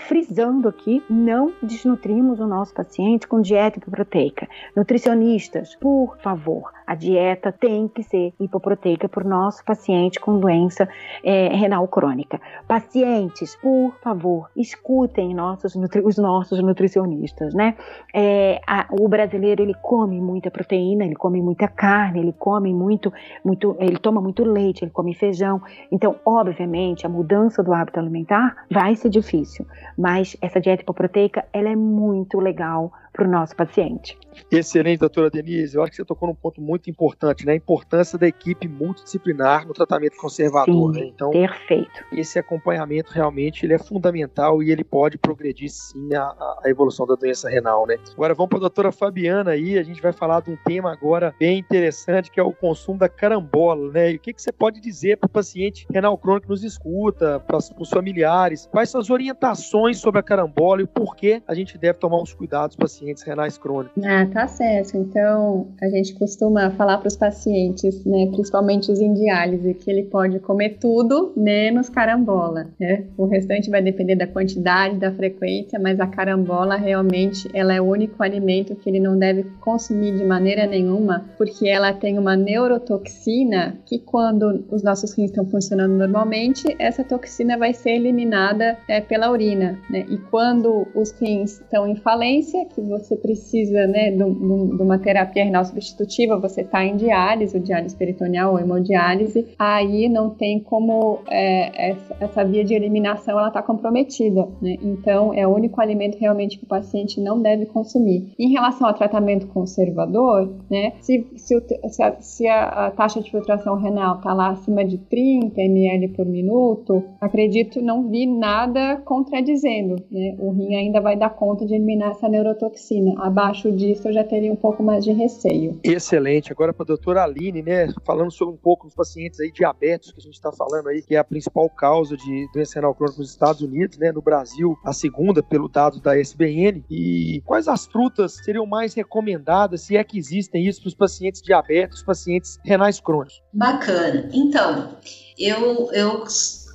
[0.08, 4.48] frisando aqui, não desnutrimos o nosso paciente com dieta hipoproteica.
[4.76, 10.90] Nutricionistas, por favor, a dieta tem que ser hipoproteica para o nosso paciente com doença
[11.24, 12.42] é, renal crônica.
[12.68, 17.76] Pacientes, por favor, escutem nossos, os nossos nutricionistas, né?
[18.12, 23.14] É, a, o brasileiro ele come muita proteína, ele come muita carne, ele come muito,
[23.44, 25.62] muito, ele toma muito leite, ele come feijão.
[25.92, 29.66] Então, obviamente, a mudança do hábito alimentar vai ser difícil,
[29.98, 34.18] mas essa dieta hipoproteica ela é muito legal para o nosso paciente.
[34.52, 35.76] Excelente, doutora Denise.
[35.76, 37.54] Eu acho que você tocou num ponto muito importante, né?
[37.54, 40.94] A importância da equipe multidisciplinar no tratamento conservador.
[40.94, 41.08] Sim, né?
[41.08, 42.04] Então, perfeito.
[42.12, 47.16] Esse acompanhamento realmente ele é fundamental e ele pode progredir sim a, a evolução da
[47.16, 47.98] doença renal, né?
[48.14, 49.78] Agora vamos para a doutora Fabiana aí.
[49.78, 53.10] A gente vai falar de um tema agora bem interessante que é o consumo da
[53.10, 54.12] carambola, né?
[54.12, 57.40] E o que, que você pode dizer para o paciente renal crônico que nos escuta,
[57.40, 58.68] para os familiares?
[58.72, 62.34] Quais são as orientações sobre a carambola e o porquê a gente deve tomar uns
[62.34, 64.04] cuidados pacientes renais crônicos?
[64.04, 64.98] Ah, tá certo.
[64.98, 70.04] Então, a gente costuma falar para os pacientes, né, principalmente os em diálise, que ele
[70.04, 73.06] pode comer tudo menos carambola, né?
[73.18, 77.86] O restante vai depender da quantidade, da frequência, mas a carambola realmente ela é o
[77.86, 83.78] único alimento que ele não deve consumir de maneira nenhuma, porque ela tem uma neurotoxina
[83.86, 89.32] que quando os nossos rins estão funcionando normalmente, essa toxina vai ser eliminada é, pela
[89.32, 90.06] urina, né?
[90.10, 95.64] E quando os rins estão em falência, que você precisa, né, de uma terapia renal
[95.64, 101.92] substitutiva, você está em diálise, ou diálise peritoneal ou hemodiálise, aí não tem como é,
[102.20, 104.76] essa, via de eliminação ela está comprometida, né?
[104.82, 108.34] Então é o único alimento realmente que o paciente não deve consumir.
[108.40, 110.94] Em relação ao tratamento conservador, né?
[111.02, 114.98] Se, se, o, se, a, se a, taxa de filtração renal está lá acima de
[114.98, 120.36] 30 ml por minuto, acredito não vi nada contradizendo, né?
[120.40, 122.79] O rim ainda vai dar conta de eliminar essa neurotoxina.
[123.18, 125.80] Abaixo disso eu já teria um pouco mais de receio.
[125.84, 126.52] Excelente.
[126.52, 130.20] Agora para a doutora Aline, né, falando sobre um pouco dos pacientes aí diabéticos que
[130.20, 133.30] a gente está falando aí, que é a principal causa de doença renal crônica nos
[133.30, 136.84] Estados Unidos, né, no Brasil, a segunda pelo dado da SBN.
[136.90, 141.42] E quais as frutas seriam mais recomendadas, se é que existem isso para os pacientes
[141.42, 143.42] diabéticos, pacientes renais crônicos?
[143.54, 144.30] Bacana.
[144.34, 144.98] Então,
[145.38, 146.24] eu, eu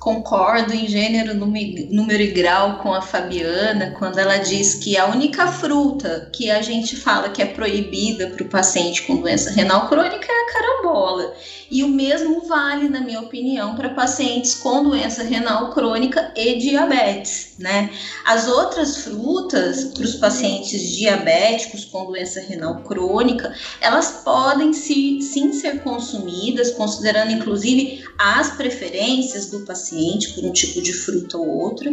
[0.05, 5.47] concordo em gênero, número e grau com a Fabiana quando ela diz que a única
[5.47, 10.27] fruta que a gente fala que é proibida para o paciente com doença renal crônica
[10.29, 11.33] é a carambola.
[11.71, 17.55] E o mesmo vale, na minha opinião, para pacientes com doença renal crônica e diabetes,
[17.57, 17.89] né?
[18.23, 23.51] As outras frutas para os pacientes diabéticos com doença renal crônica,
[23.81, 29.94] elas podem se, sim ser consumidas, considerando inclusive as preferências do paciente
[30.33, 31.89] por um tipo de fruta ou outra.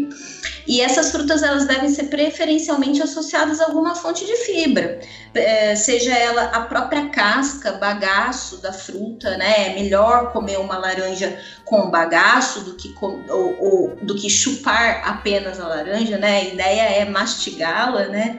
[0.67, 5.01] E essas frutas elas devem ser preferencialmente associadas a alguma fonte de fibra,
[5.35, 9.71] é, seja ela a própria casca, bagaço da fruta, né?
[9.71, 15.03] É melhor comer uma laranja com bagaço do que, com, ou, ou, do que chupar
[15.05, 16.37] apenas a laranja, né?
[16.37, 18.39] A ideia é mastigá-la, né?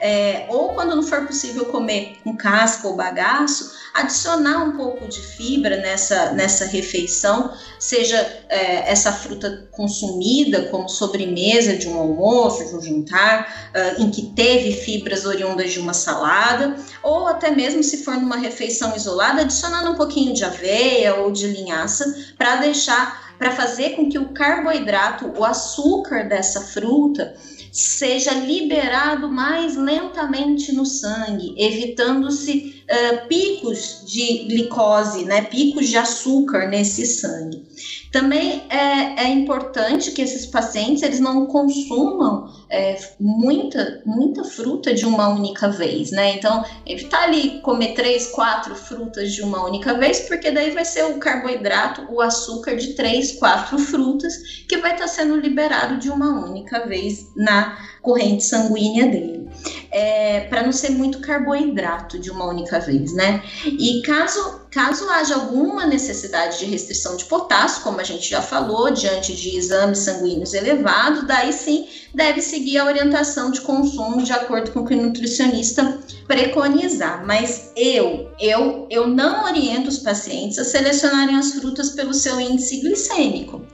[0.00, 5.20] É, ou quando não for possível comer com casca ou bagaço, adicionar um pouco de
[5.20, 8.16] fibra nessa, nessa refeição, seja
[8.48, 14.32] é, essa fruta consumida como sobremesa de um almoço, de um jantar, uh, em que
[14.34, 19.90] teve fibras oriundas de uma salada, ou até mesmo se for numa refeição isolada, adicionando
[19.90, 25.32] um pouquinho de aveia ou de linhaça para deixar para fazer com que o carboidrato,
[25.38, 27.36] o açúcar dessa fruta,
[27.70, 36.68] seja liberado mais lentamente no sangue, evitando-se uh, picos de glicose, né, picos de açúcar
[36.68, 37.66] nesse sangue.
[38.10, 45.04] Também é, é importante que esses pacientes eles não consumam é, muita, muita fruta de
[45.04, 46.34] uma única vez, né?
[46.34, 51.04] Então, evitar ali comer três, quatro frutas de uma única vez, porque daí vai ser
[51.04, 54.34] o carboidrato, o açúcar de três, quatro frutas
[54.66, 59.48] que vai estar sendo liberado de uma única vez na corrente sanguínea dele.
[59.90, 63.42] É, para não ser muito carboidrato de uma única vez, né?
[63.64, 68.90] E caso, caso haja alguma necessidade de restrição de potássio, como a gente já falou,
[68.90, 74.72] diante de exames sanguíneos elevados, daí sim deve seguir a orientação de consumo de acordo
[74.72, 77.24] com o que o nutricionista preconizar.
[77.26, 82.80] Mas eu, eu, eu não oriento os pacientes a selecionarem as frutas pelo seu índice
[82.80, 83.64] glicêmico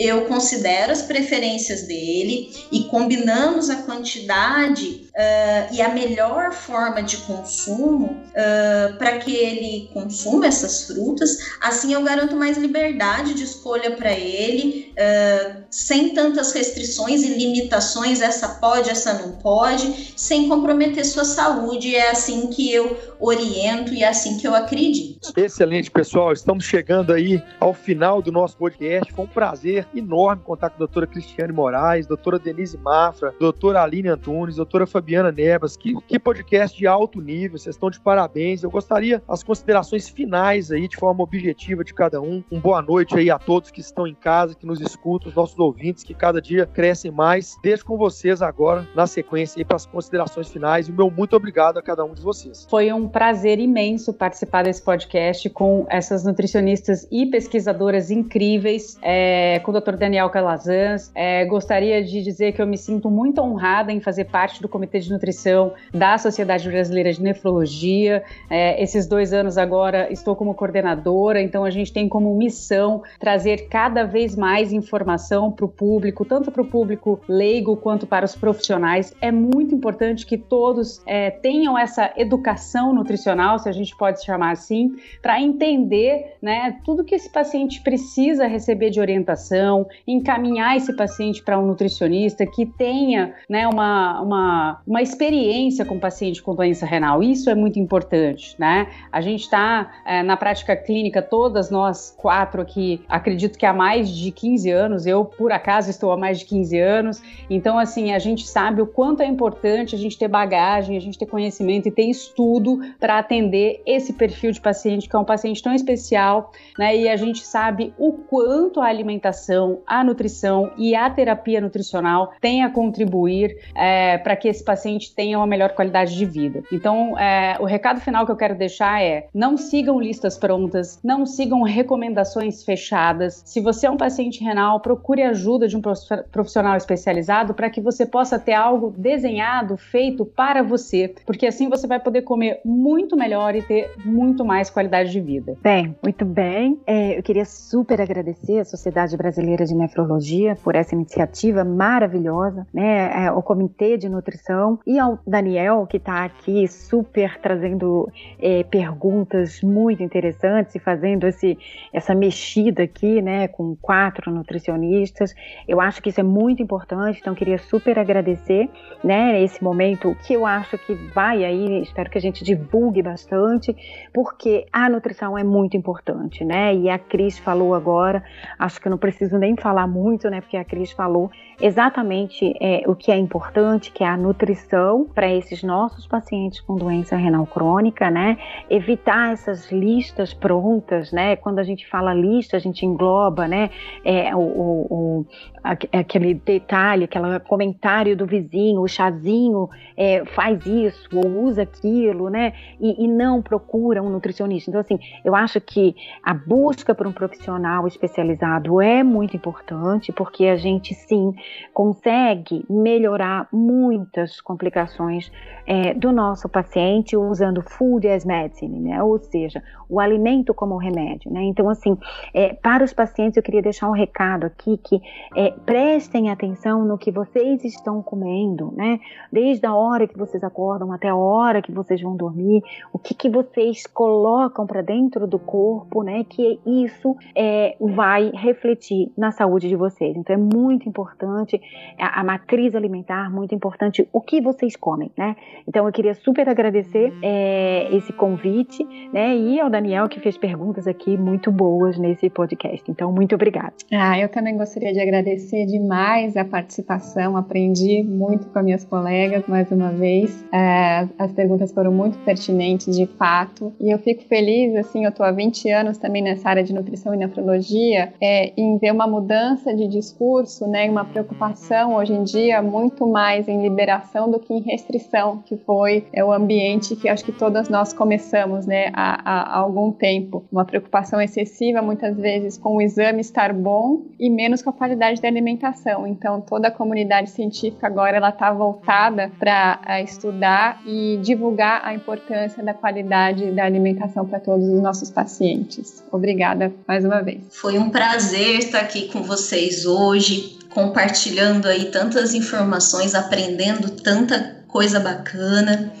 [0.00, 7.18] eu considero as preferências dele e combinamos a quantidade uh, e a melhor forma de
[7.18, 11.36] consumo uh, para que ele consuma essas frutas.
[11.60, 18.22] Assim, eu garanto mais liberdade de escolha para ele, uh, sem tantas restrições e limitações.
[18.22, 21.94] Essa pode, essa não pode, sem comprometer sua saúde.
[21.94, 25.30] É assim que eu oriento e é assim que eu acredito.
[25.36, 26.32] Excelente, pessoal.
[26.32, 29.12] Estamos chegando aí ao final do nosso podcast.
[29.12, 34.08] Foi um prazer enorme contar com a doutora Cristiane Moraes, doutora Denise Mafra, doutora Aline
[34.08, 35.76] Antunes, doutora Fabiana Nebas.
[35.76, 38.62] Que, que podcast de alto nível, vocês estão de parabéns.
[38.62, 42.42] Eu gostaria as considerações finais aí, de forma objetiva de cada um.
[42.50, 45.58] Um boa noite aí a todos que estão em casa, que nos escutam, os nossos
[45.58, 47.56] ouvintes, que cada dia crescem mais.
[47.62, 50.88] Deixo com vocês agora, na sequência, aí, para as considerações finais.
[50.88, 52.66] E meu muito obrigado a cada um de vocês.
[52.68, 59.76] Foi um prazer imenso participar desse podcast com essas nutricionistas e pesquisadoras incríveis, é, com
[59.76, 59.96] o Dr.
[59.96, 61.12] Daniel Calazans.
[61.14, 64.98] É, gostaria de dizer que eu me sinto muito honrada em fazer parte do Comitê
[64.98, 68.24] de Nutrição da Sociedade Brasileira de Nefrologia.
[68.48, 73.68] É, esses dois anos agora estou como coordenadora, então a gente tem como missão trazer
[73.68, 78.34] cada vez mais informação para o público, tanto para o público leigo quanto para os
[78.34, 79.14] profissionais.
[79.20, 84.50] É muito importante que todos é, tenham essa educação nutricional, se a gente pode chamar
[84.50, 89.59] assim, para entender né, tudo que esse paciente precisa receber de orientação
[90.06, 96.42] encaminhar esse paciente para um nutricionista que tenha né, uma, uma, uma experiência com paciente
[96.42, 97.22] com doença renal.
[97.22, 98.88] Isso é muito importante, né?
[99.10, 104.08] A gente está é, na prática clínica, todas nós quatro aqui, acredito que há mais
[104.10, 108.18] de 15 anos, eu por acaso estou há mais de 15 anos, então assim, a
[108.18, 111.90] gente sabe o quanto é importante a gente ter bagagem, a gente ter conhecimento e
[111.90, 116.96] ter estudo para atender esse perfil de paciente, que é um paciente tão especial, né?
[116.96, 119.49] E a gente sabe o quanto a alimentação
[119.86, 125.38] a nutrição e a terapia nutricional têm a contribuir é, para que esse paciente tenha
[125.38, 126.62] uma melhor qualidade de vida.
[126.72, 131.26] Então, é, o recado final que eu quero deixar é: não sigam listas prontas, não
[131.26, 133.42] sigam recomendações fechadas.
[133.44, 135.82] Se você é um paciente renal, procure ajuda de um
[136.30, 141.86] profissional especializado para que você possa ter algo desenhado, feito para você, porque assim você
[141.86, 145.56] vai poder comer muito melhor e ter muito mais qualidade de vida.
[145.62, 146.78] Bem, muito bem.
[146.86, 152.66] É, eu queria super agradecer a Sociedade Brasileira Brasileira de Nefrologia por essa iniciativa maravilhosa,
[152.72, 153.24] né?
[153.26, 159.62] É, o Comitê de Nutrição e ao Daniel que está aqui super trazendo é, perguntas
[159.62, 161.58] muito interessantes e fazendo esse,
[161.92, 163.48] essa mexida aqui, né?
[163.48, 165.34] Com quatro nutricionistas.
[165.66, 167.18] Eu acho que isso é muito importante.
[167.20, 168.68] Então queria super agradecer,
[169.02, 169.42] né?
[169.42, 171.80] Esse momento que eu acho que vai aí.
[171.80, 173.74] Espero que a gente divulgue bastante,
[174.12, 176.74] porque a nutrição é muito importante, né?
[176.74, 178.22] E a Cris falou agora,
[178.58, 180.40] acho que eu não preciso nem falar muito, né?
[180.40, 185.30] Porque a Cris falou exatamente é, o que é importante, que é a nutrição para
[185.30, 188.38] esses nossos pacientes com doença renal crônica, né?
[188.68, 191.36] Evitar essas listas prontas, né?
[191.36, 193.70] Quando a gente fala lista, a gente engloba, né?
[194.04, 195.26] É, o, o
[195.62, 202.54] aquele detalhe, aquele comentário do vizinho, o chazinho é, faz isso ou usa aquilo, né?
[202.80, 204.70] E, e não procura um nutricionista.
[204.70, 210.46] Então, assim, eu acho que a busca por um profissional especializado é muito importante, porque
[210.46, 211.34] a gente sim
[211.72, 215.30] consegue melhorar muitas complicações
[215.66, 219.02] é, do nosso paciente usando food as medicine, né?
[219.02, 221.42] Ou seja, o alimento como remédio, né?
[221.42, 221.96] Então, assim,
[222.32, 225.00] é, para os pacientes, eu queria deixar um recado aqui que
[225.36, 229.00] é, prestem atenção no que vocês estão comendo, né?
[229.32, 232.62] Desde a hora que vocês acordam até a hora que vocês vão dormir,
[232.92, 236.24] o que, que vocês colocam para dentro do corpo, né?
[236.24, 240.16] Que isso é, vai refletir na saúde de vocês.
[240.16, 241.60] Então, é muito importante
[241.98, 245.36] a, a matriz alimentar, muito importante o que vocês comem, né?
[245.66, 249.36] Então, eu queria super agradecer é, esse convite, né?
[249.36, 252.90] E ao Daniel que fez perguntas aqui muito boas nesse podcast.
[252.90, 253.72] Então, muito obrigada.
[253.92, 257.36] Ah, eu também gostaria de agradecer demais a participação.
[257.36, 260.44] Aprendi muito com as minhas colegas mais uma vez.
[260.52, 263.72] É, as perguntas foram muito pertinentes, de fato.
[263.80, 267.14] E eu fico feliz, assim, eu estou há 20 anos também nessa área de nutrição
[267.14, 270.88] e nefrologia, é, em ver uma mudança de discurso, né?
[270.88, 276.06] Uma preocupação hoje em dia muito mais em liberação do que em restrição, que foi
[276.12, 278.90] é, o ambiente que acho que todas nós começamos, né?
[278.92, 280.44] A, a, algum tempo.
[280.50, 285.20] Uma preocupação excessiva, muitas vezes, com o exame estar bom e menos com a qualidade
[285.20, 286.06] da alimentação.
[286.06, 292.62] Então, toda a comunidade científica agora ela está voltada para estudar e divulgar a importância
[292.62, 296.02] da qualidade da alimentação para todos os nossos pacientes.
[296.10, 297.56] Obrigada mais uma vez.
[297.56, 304.98] Foi um prazer estar aqui com vocês hoje, compartilhando aí tantas informações, aprendendo tanta coisa
[304.98, 305.92] bacana.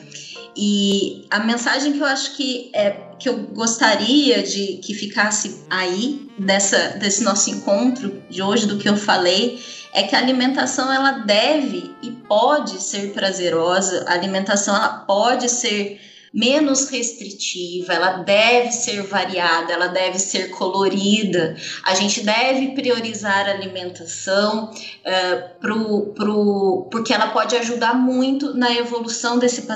[0.56, 6.26] E a mensagem que eu acho que é que eu gostaria de que ficasse aí
[6.38, 9.62] dessa desse nosso encontro de hoje do que eu falei
[9.92, 16.00] é que a alimentação ela deve e pode ser prazerosa, a alimentação ela pode ser
[16.32, 21.56] menos restritiva, ela deve ser variada, ela deve ser colorida.
[21.84, 28.72] A gente deve priorizar a alimentação uh, pro, pro, porque ela pode ajudar muito na
[28.72, 29.66] evolução desse,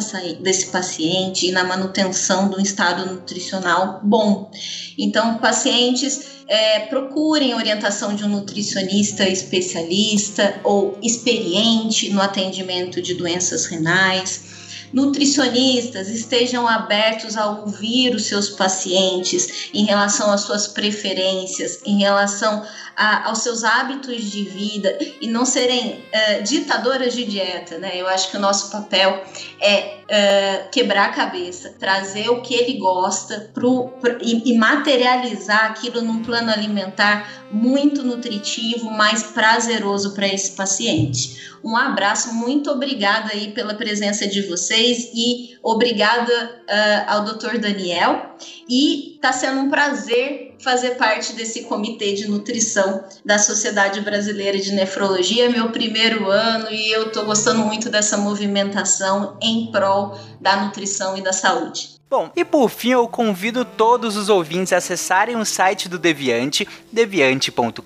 [0.40, 4.48] desse paciente e na manutenção do estado nutricional bom.
[4.96, 13.66] Então, pacientes é, procurem orientação de um nutricionista especialista ou experiente no atendimento de doenças
[13.66, 14.53] renais
[14.94, 22.64] nutricionistas estejam abertos a ouvir os seus pacientes em relação às suas preferências, em relação
[22.96, 27.90] a, aos seus hábitos de vida e não serem uh, ditadoras de dieta, né?
[27.94, 29.24] Eu acho que o nosso papel
[29.60, 35.72] é uh, quebrar a cabeça, trazer o que ele gosta pro, pro, e, e materializar
[35.72, 41.52] aquilo num plano alimentar muito nutritivo, mais prazeroso para esse paciente.
[41.64, 47.58] Um abraço, muito obrigada aí pela presença de vocês e obrigada uh, ao Dr.
[47.58, 48.36] Daniel.
[48.68, 54.72] E está sendo um prazer fazer parte desse comitê de nutrição da Sociedade Brasileira de
[54.72, 61.16] Nefrologia, meu primeiro ano, e eu estou gostando muito dessa movimentação em prol da nutrição
[61.16, 61.93] e da saúde.
[62.08, 66.68] Bom, e por fim eu convido todos os ouvintes a acessarem o site do Deviante,
[66.92, 67.82] deviante.com.br,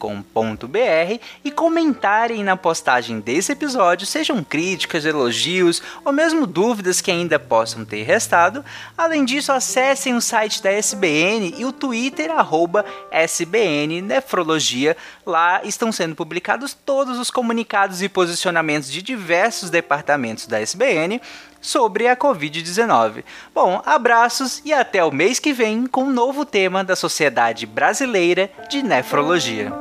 [1.44, 7.84] e comentarem na postagem desse episódio, sejam críticas, elogios ou mesmo dúvidas que ainda possam
[7.84, 8.62] ter restado.
[8.98, 14.96] Além disso, acessem o site da SBN e o Twitter arroba SBN Nefrologia.
[15.24, 21.20] Lá estão sendo publicados todos os comunicados e posicionamentos de diversos departamentos da SBN
[21.60, 23.24] sobre a Covid-19.
[23.54, 28.50] Bom, abraços e até o mês que vem com um novo tema da Sociedade Brasileira
[28.68, 29.72] de Nefrologia.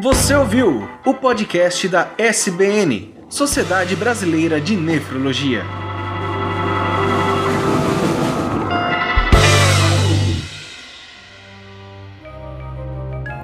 [0.00, 5.83] Você ouviu o podcast da SBN, Sociedade Brasileira de Nefrologia.